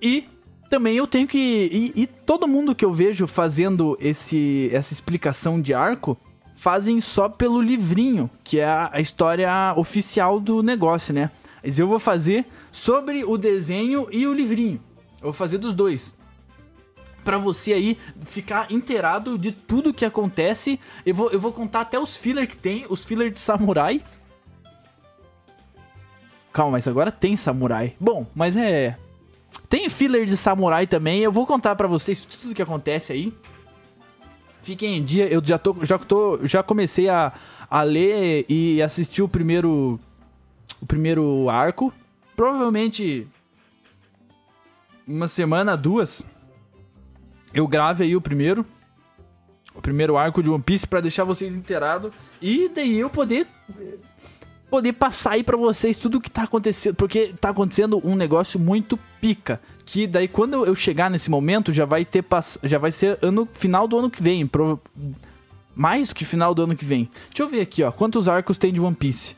E 0.00 0.28
também 0.70 0.96
eu 0.96 1.08
tenho 1.08 1.26
que. 1.26 1.92
E, 1.96 2.02
e 2.02 2.06
todo 2.06 2.46
mundo 2.46 2.72
que 2.72 2.84
eu 2.84 2.92
vejo 2.92 3.26
fazendo 3.26 3.98
esse, 4.00 4.70
essa 4.72 4.92
explicação 4.92 5.60
de 5.60 5.74
arco 5.74 6.16
fazem 6.54 7.00
só 7.00 7.28
pelo 7.28 7.60
livrinho, 7.60 8.30
que 8.44 8.60
é 8.60 8.66
a, 8.66 8.90
a 8.92 9.00
história 9.00 9.50
oficial 9.76 10.38
do 10.38 10.62
negócio, 10.62 11.12
né? 11.12 11.32
Mas 11.62 11.78
eu 11.78 11.86
vou 11.86 11.98
fazer 11.98 12.46
sobre 12.72 13.24
o 13.24 13.36
desenho 13.36 14.08
e 14.10 14.26
o 14.26 14.32
livrinho. 14.32 14.80
Eu 15.16 15.24
vou 15.24 15.32
fazer 15.32 15.58
dos 15.58 15.74
dois. 15.74 16.14
Pra 17.22 17.36
você 17.36 17.74
aí 17.74 17.98
ficar 18.24 18.72
inteirado 18.72 19.38
de 19.38 19.52
tudo 19.52 19.92
que 19.92 20.04
acontece. 20.04 20.80
Eu 21.04 21.14
vou, 21.14 21.30
eu 21.30 21.38
vou 21.38 21.52
contar 21.52 21.82
até 21.82 21.98
os 21.98 22.16
filler 22.16 22.48
que 22.48 22.56
tem, 22.56 22.86
os 22.88 23.04
filler 23.04 23.30
de 23.30 23.38
samurai. 23.38 24.02
Calma, 26.52 26.72
mas 26.72 26.88
agora 26.88 27.12
tem 27.12 27.36
samurai. 27.36 27.94
Bom, 28.00 28.26
mas 28.34 28.56
é. 28.56 28.96
Tem 29.68 29.88
filler 29.88 30.24
de 30.24 30.36
samurai 30.36 30.86
também. 30.86 31.20
Eu 31.20 31.30
vou 31.30 31.46
contar 31.46 31.76
pra 31.76 31.86
vocês 31.86 32.24
tudo 32.24 32.54
que 32.54 32.62
acontece 32.62 33.12
aí. 33.12 33.32
Fiquem 34.62 34.96
em 34.96 35.02
dia. 35.02 35.28
Eu 35.28 35.42
já 35.44 35.58
tô. 35.58 35.76
Já, 35.82 35.98
tô, 35.98 36.40
já 36.44 36.62
comecei 36.62 37.08
a, 37.08 37.32
a 37.68 37.82
ler 37.82 38.46
e 38.48 38.82
assistir 38.82 39.22
o 39.22 39.28
primeiro 39.28 40.00
o 40.80 40.86
primeiro 40.86 41.48
arco. 41.48 41.92
Provavelmente 42.36 43.26
uma 45.06 45.28
semana, 45.28 45.76
duas, 45.76 46.24
eu 47.52 47.66
grave 47.66 48.04
aí 48.04 48.16
o 48.16 48.20
primeiro. 48.20 48.64
O 49.74 49.80
primeiro 49.80 50.16
arco 50.16 50.42
de 50.42 50.50
One 50.50 50.62
Piece 50.62 50.86
para 50.86 51.00
deixar 51.00 51.24
vocês 51.24 51.54
inteirados. 51.54 52.12
E 52.42 52.68
daí 52.68 52.98
eu 52.98 53.08
poder 53.08 53.46
poder 54.70 54.92
passar 54.92 55.32
aí 55.32 55.42
para 55.42 55.56
vocês 55.56 55.96
tudo 55.96 56.18
o 56.18 56.20
que 56.20 56.30
tá 56.30 56.44
acontecendo, 56.44 56.94
porque 56.94 57.34
tá 57.40 57.48
acontecendo 57.50 58.00
um 58.04 58.14
negócio 58.14 58.58
muito 58.58 58.96
pica, 59.20 59.60
que 59.84 60.06
daí 60.06 60.28
quando 60.28 60.64
eu 60.64 60.74
chegar 60.76 61.10
nesse 61.10 61.28
momento 61.28 61.72
já 61.72 61.84
vai 61.84 62.04
ter 62.04 62.22
pass... 62.22 62.56
já 62.62 62.78
vai 62.78 62.92
ser 62.92 63.18
ano 63.20 63.48
final 63.52 63.88
do 63.88 63.98
ano 63.98 64.08
que 64.08 64.22
vem, 64.22 64.48
mais 65.74 66.08
do 66.08 66.14
que 66.14 66.24
final 66.24 66.54
do 66.54 66.62
ano 66.62 66.76
que 66.76 66.84
vem. 66.84 67.10
Deixa 67.28 67.42
eu 67.42 67.48
ver 67.48 67.60
aqui, 67.60 67.82
ó, 67.82 67.90
quantos 67.90 68.28
arcos 68.28 68.56
tem 68.56 68.72
de 68.72 68.80
One 68.80 68.94
Piece. 68.94 69.34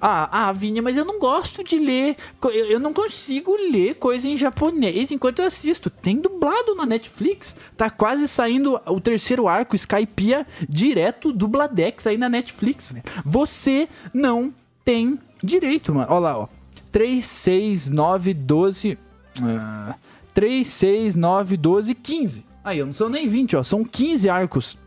Ah, 0.00 0.48
ah, 0.48 0.52
Vini, 0.52 0.80
mas 0.80 0.96
eu 0.96 1.04
não 1.04 1.18
gosto 1.18 1.64
de 1.64 1.78
ler. 1.78 2.16
Eu, 2.52 2.78
não 2.78 2.92
consigo 2.92 3.56
ler 3.56 3.94
coisa 3.94 4.28
em 4.28 4.36
japonês 4.36 5.10
enquanto 5.10 5.38
eu 5.38 5.46
assisto. 5.46 5.88
Tem 5.88 6.20
dublado 6.20 6.74
na 6.74 6.84
Netflix. 6.84 7.56
Tá 7.76 7.88
quase 7.88 8.28
saindo 8.28 8.78
o 8.86 9.00
terceiro 9.00 9.48
arco, 9.48 9.74
Skypiea, 9.74 10.46
direto 10.68 11.32
dubladex 11.32 12.06
aí 12.06 12.18
na 12.18 12.28
Netflix, 12.28 12.90
velho. 12.90 13.04
Você 13.24 13.88
não 14.12 14.52
tem 14.84 15.18
direito, 15.42 15.94
mano. 15.94 16.06
Olha 16.10 16.20
lá, 16.20 16.38
ó. 16.38 16.48
3, 16.92 17.24
6, 17.24 17.90
9, 17.90 18.34
12. 18.34 18.98
Uh, 19.40 19.94
3, 20.34 20.66
6, 20.66 21.14
9, 21.16 21.56
12, 21.56 21.94
15. 21.94 22.46
Aí, 22.62 22.78
eu 22.78 22.86
não 22.86 22.92
sou 22.92 23.08
nem 23.08 23.26
20, 23.26 23.56
ó. 23.56 23.62
São 23.62 23.84
15 23.84 24.28
arcos. 24.28 24.78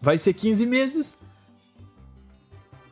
Vai 0.00 0.18
ser 0.18 0.34
15 0.34 0.66
meses. 0.66 1.16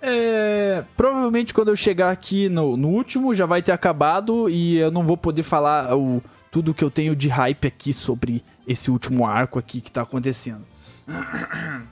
É, 0.05 0.83
provavelmente 0.97 1.55
quando 1.55 1.69
eu 1.69 1.77
chegar 1.77 2.11
aqui 2.11 2.49
no, 2.49 2.77
no, 2.77 2.89
último 2.89 3.33
já 3.33 3.47
vai 3.47 3.63
ter 3.63 3.71
acabado 3.71 4.51
e 4.51 4.77
eu 4.77 4.91
não 4.91 5.05
vou 5.05 5.17
poder 5.17 5.45
falar 5.45 5.97
o, 5.97 6.21
tudo 6.51 6.75
que 6.75 6.83
eu 6.83 6.91
tenho 6.91 7.15
de 7.15 7.29
hype 7.29 7.69
aqui 7.69 7.93
sobre 7.93 8.45
esse 8.67 8.91
último 8.91 9.25
arco 9.25 9.61
aqui 9.61 9.81
que 9.81 9.93
tá 9.93 10.03
acontecendo. 10.03 10.65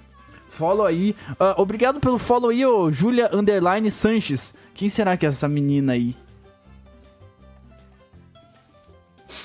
follow 0.50 0.84
aí. 0.84 1.14
Uh, 1.32 1.54
obrigado 1.56 2.00
pelo 2.00 2.18
follow 2.18 2.50
aí, 2.50 2.66
ô 2.66 2.90
Julia 2.90 3.30
Underline 3.32 3.88
Sanches. 3.92 4.52
Quem 4.74 4.88
será 4.88 5.16
que 5.16 5.24
é 5.24 5.28
essa 5.28 5.46
menina 5.46 5.92
aí? 5.92 6.16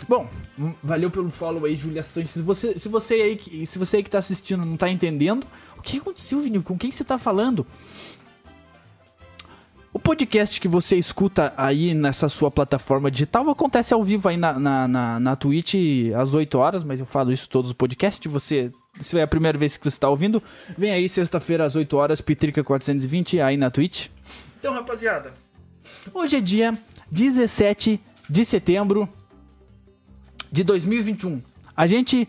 Bom, 0.09 0.27
hum, 0.57 0.73
valeu 0.81 1.11
pelo 1.11 1.29
follow 1.29 1.65
aí, 1.65 1.75
Julia 1.75 2.01
Sanches. 2.01 2.41
Você, 2.41 2.79
se 2.79 2.89
você 2.89 3.13
aí, 3.13 3.65
se 3.67 3.77
você 3.77 3.97
aí 3.97 4.03
que 4.03 4.09
tá 4.09 4.17
assistindo 4.17 4.65
não 4.65 4.75
tá 4.75 4.89
entendendo, 4.89 5.45
o 5.77 5.83
que 5.83 5.99
aconteceu, 5.99 6.39
Vini? 6.39 6.61
Com 6.63 6.75
quem 6.77 6.91
você 6.91 7.03
tá 7.03 7.19
falando? 7.19 7.65
O 9.95 9.99
podcast 9.99 10.59
que 10.59 10.67
você 10.67 10.97
escuta 10.97 11.53
aí 11.55 11.93
nessa 11.93 12.27
sua 12.27 12.51
plataforma 12.51 13.09
digital 13.09 13.49
acontece 13.49 13.93
ao 13.93 14.03
vivo 14.03 14.27
aí 14.27 14.35
na, 14.35 14.59
na, 14.59 14.87
na, 14.89 15.19
na 15.21 15.35
Twitch 15.37 15.75
às 16.13 16.33
8 16.33 16.57
horas, 16.57 16.83
mas 16.83 16.99
eu 16.99 17.05
falo 17.05 17.31
isso 17.31 17.47
todos 17.47 17.71
os 17.71 17.73
podcasts. 17.77 18.29
Você, 18.29 18.73
se 18.99 19.17
é 19.17 19.21
a 19.21 19.27
primeira 19.27 19.57
vez 19.57 19.77
que 19.77 19.85
você 19.85 19.95
está 19.95 20.09
ouvindo, 20.09 20.43
vem 20.77 20.91
aí 20.91 21.07
sexta-feira 21.07 21.63
às 21.63 21.77
8 21.77 21.95
horas, 21.95 22.19
Pitrica 22.19 22.61
420 22.61 23.39
aí 23.39 23.55
na 23.55 23.71
Twitch. 23.71 24.09
Então, 24.59 24.73
rapaziada, 24.73 25.33
hoje 26.13 26.35
é 26.35 26.41
dia 26.41 26.77
17 27.09 27.97
de 28.29 28.43
setembro 28.43 29.07
de 30.51 30.65
2021. 30.65 31.41
A 31.73 31.87
gente 31.87 32.27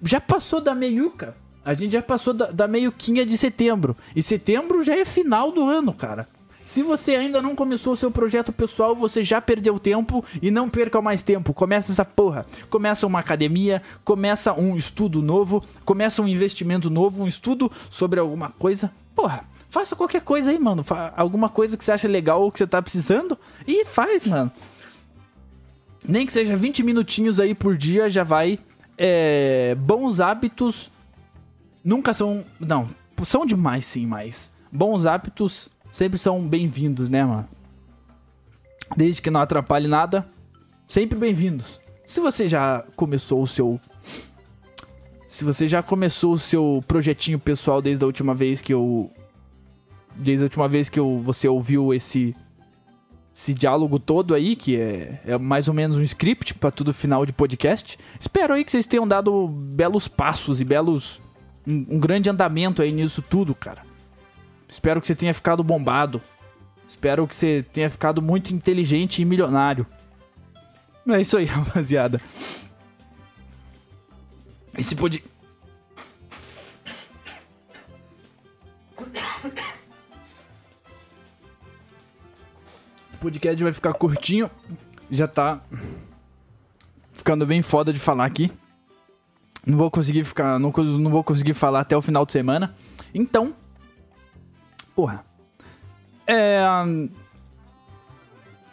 já 0.00 0.22
passou 0.22 0.58
da 0.58 0.74
meiuca. 0.74 1.36
A 1.66 1.74
gente 1.74 1.92
já 1.92 2.02
passou 2.02 2.32
da, 2.32 2.50
da 2.50 2.66
meiuquinha 2.66 3.26
de 3.26 3.36
setembro. 3.36 3.94
E 4.16 4.22
setembro 4.22 4.82
já 4.82 4.96
é 4.96 5.04
final 5.04 5.52
do 5.52 5.68
ano, 5.68 5.92
cara. 5.92 6.26
Se 6.64 6.82
você 6.82 7.16
ainda 7.16 7.42
não 7.42 7.54
começou 7.54 7.92
o 7.92 7.96
seu 7.96 8.10
projeto 8.10 8.52
pessoal, 8.52 8.94
você 8.94 9.22
já 9.24 9.40
perdeu 9.40 9.78
tempo 9.78 10.24
e 10.40 10.50
não 10.50 10.68
perca 10.68 11.02
mais 11.02 11.22
tempo. 11.22 11.52
Começa 11.52 11.92
essa 11.92 12.04
porra. 12.04 12.46
Começa 12.70 13.06
uma 13.06 13.18
academia, 13.18 13.82
começa 14.04 14.52
um 14.54 14.76
estudo 14.76 15.20
novo, 15.20 15.62
começa 15.84 16.22
um 16.22 16.28
investimento 16.28 16.88
novo, 16.88 17.22
um 17.22 17.26
estudo 17.26 17.70
sobre 17.90 18.20
alguma 18.20 18.48
coisa. 18.48 18.92
Porra, 19.14 19.44
faça 19.68 19.96
qualquer 19.96 20.22
coisa 20.22 20.50
aí, 20.50 20.58
mano. 20.58 20.84
Alguma 21.16 21.48
coisa 21.48 21.76
que 21.76 21.84
você 21.84 21.92
acha 21.92 22.08
legal 22.08 22.42
ou 22.42 22.50
que 22.50 22.58
você 22.58 22.66
tá 22.66 22.80
precisando 22.80 23.38
e 23.66 23.84
faz, 23.84 24.26
mano. 24.26 24.50
Nem 26.06 26.26
que 26.26 26.32
seja 26.32 26.56
20 26.56 26.82
minutinhos 26.82 27.38
aí 27.38 27.54
por 27.54 27.76
dia 27.76 28.08
já 28.08 28.24
vai. 28.24 28.58
É, 28.96 29.74
bons 29.78 30.20
hábitos 30.20 30.90
nunca 31.84 32.12
são. 32.12 32.44
Não, 32.58 32.88
são 33.24 33.44
demais 33.46 33.84
sim, 33.84 34.06
mas 34.06 34.50
bons 34.70 35.06
hábitos 35.06 35.68
sempre 35.92 36.18
são 36.18 36.42
bem-vindos, 36.42 37.10
né, 37.10 37.22
mano? 37.22 37.48
Desde 38.96 39.20
que 39.20 39.30
não 39.30 39.40
atrapalhe 39.40 39.86
nada, 39.86 40.26
sempre 40.88 41.18
bem-vindos. 41.18 41.80
Se 42.06 42.18
você 42.18 42.48
já 42.48 42.84
começou 42.96 43.42
o 43.42 43.46
seu 43.46 43.78
se 45.28 45.44
você 45.44 45.66
já 45.66 45.82
começou 45.82 46.32
o 46.32 46.38
seu 46.38 46.82
projetinho 46.86 47.38
pessoal 47.38 47.80
desde 47.80 48.04
a 48.04 48.06
última 48.06 48.34
vez 48.34 48.60
que 48.60 48.74
eu 48.74 49.10
desde 50.14 50.44
a 50.44 50.46
última 50.46 50.68
vez 50.68 50.88
que 50.88 51.00
eu, 51.00 51.20
você 51.20 51.46
ouviu 51.46 51.94
esse 51.94 52.34
esse 53.34 53.54
diálogo 53.54 53.98
todo 53.98 54.34
aí, 54.34 54.54
que 54.54 54.78
é, 54.78 55.20
é 55.24 55.38
mais 55.38 55.66
ou 55.66 55.72
menos 55.72 55.96
um 55.96 56.02
script 56.02 56.52
para 56.52 56.70
tudo 56.70 56.92
final 56.92 57.24
de 57.24 57.32
podcast. 57.32 57.98
Espero 58.20 58.52
aí 58.52 58.62
que 58.62 58.70
vocês 58.70 58.86
tenham 58.86 59.08
dado 59.08 59.48
belos 59.48 60.06
passos 60.06 60.60
e 60.60 60.64
belos 60.64 61.22
um, 61.66 61.96
um 61.96 61.98
grande 61.98 62.28
andamento 62.28 62.82
aí 62.82 62.92
nisso 62.92 63.22
tudo, 63.22 63.54
cara. 63.54 63.91
Espero 64.72 65.02
que 65.02 65.06
você 65.06 65.14
tenha 65.14 65.34
ficado 65.34 65.62
bombado. 65.62 66.22
Espero 66.88 67.28
que 67.28 67.34
você 67.34 67.62
tenha 67.74 67.90
ficado 67.90 68.22
muito 68.22 68.54
inteligente 68.54 69.20
e 69.20 69.24
milionário. 69.26 69.86
É 71.06 71.20
isso 71.20 71.36
aí, 71.36 71.44
rapaziada. 71.44 72.18
Esse 74.78 74.96
pode. 74.96 75.22
Esse 83.10 83.18
podcast 83.20 83.62
vai 83.62 83.74
ficar 83.74 83.92
curtinho. 83.92 84.50
Já 85.10 85.28
tá 85.28 85.60
ficando 87.12 87.44
bem 87.44 87.60
foda 87.60 87.92
de 87.92 87.98
falar 87.98 88.24
aqui. 88.24 88.50
Não 89.66 89.76
vou 89.76 89.90
conseguir 89.90 90.24
ficar. 90.24 90.58
Não, 90.58 90.72
não 90.98 91.10
vou 91.10 91.22
conseguir 91.22 91.52
falar 91.52 91.80
até 91.80 91.94
o 91.94 92.00
final 92.00 92.24
de 92.24 92.32
semana. 92.32 92.74
Então, 93.14 93.54
Porra. 94.94 95.24
É. 96.26 96.60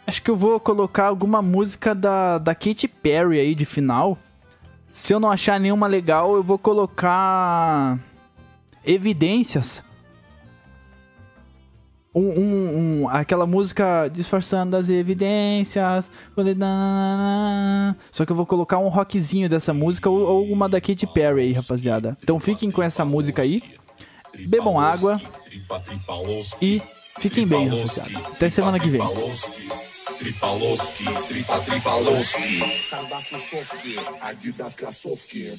Acho 0.06 0.22
que 0.22 0.30
eu 0.30 0.36
vou 0.36 0.58
colocar 0.58 1.06
alguma 1.06 1.40
música 1.40 1.94
da, 1.94 2.38
da 2.38 2.54
Katy 2.54 2.88
Perry 2.88 3.38
aí 3.38 3.54
de 3.54 3.64
final. 3.64 4.18
Se 4.90 5.12
eu 5.12 5.20
não 5.20 5.30
achar 5.30 5.60
nenhuma 5.60 5.86
legal, 5.86 6.34
eu 6.34 6.42
vou 6.42 6.58
colocar 6.58 7.96
evidências. 8.84 9.84
Um, 12.12 12.22
um, 12.22 12.78
um, 13.02 13.08
aquela 13.08 13.46
música 13.46 14.08
disfarçando 14.08 14.76
as 14.76 14.88
evidências. 14.88 16.10
Só 18.10 18.26
que 18.26 18.32
eu 18.32 18.36
vou 18.36 18.46
colocar 18.46 18.78
um 18.78 18.88
rockzinho 18.88 19.48
dessa 19.48 19.72
música 19.72 20.10
ou, 20.10 20.18
ou 20.20 20.44
uma 20.52 20.68
da 20.68 20.80
Katy 20.80 21.06
Perry 21.06 21.42
aí, 21.42 21.52
rapaziada. 21.52 22.18
Então 22.20 22.40
fiquem 22.40 22.68
com 22.68 22.82
essa 22.82 23.04
música 23.04 23.42
aí. 23.42 23.62
Bebam 24.48 24.80
água. 24.80 25.20
E 26.62 26.82
fiquem 27.18 27.46
bem, 27.46 27.68
rapaziada. 27.68 28.18
Até 28.28 28.50
semana 28.50 28.78
que 28.78 28.88
vem. 28.88 29.00
Tripaloski, 30.18 31.04
tripa 31.28 31.58
tripaloski. 31.60 32.60
Karbastosovki, 32.90 33.96
Adidas 34.20 34.74
Krasovki. 34.74 35.52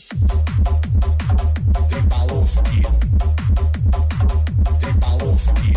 Tripaloski. 1.90 2.82
Tripaloski. 4.80 5.74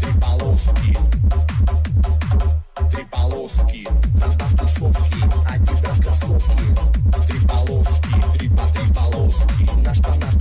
Tripaloski. 0.00 0.92
Tripaloski. 2.90 3.84
Karbastosovki, 4.20 5.20
Adidas 5.46 5.98
Krasovki. 6.00 6.64
Tripaloski, 7.28 8.20
tripa 8.36 8.66
tripaloski. 8.66 9.64
Nasta 9.84 10.10
nastaloski, 10.10 10.39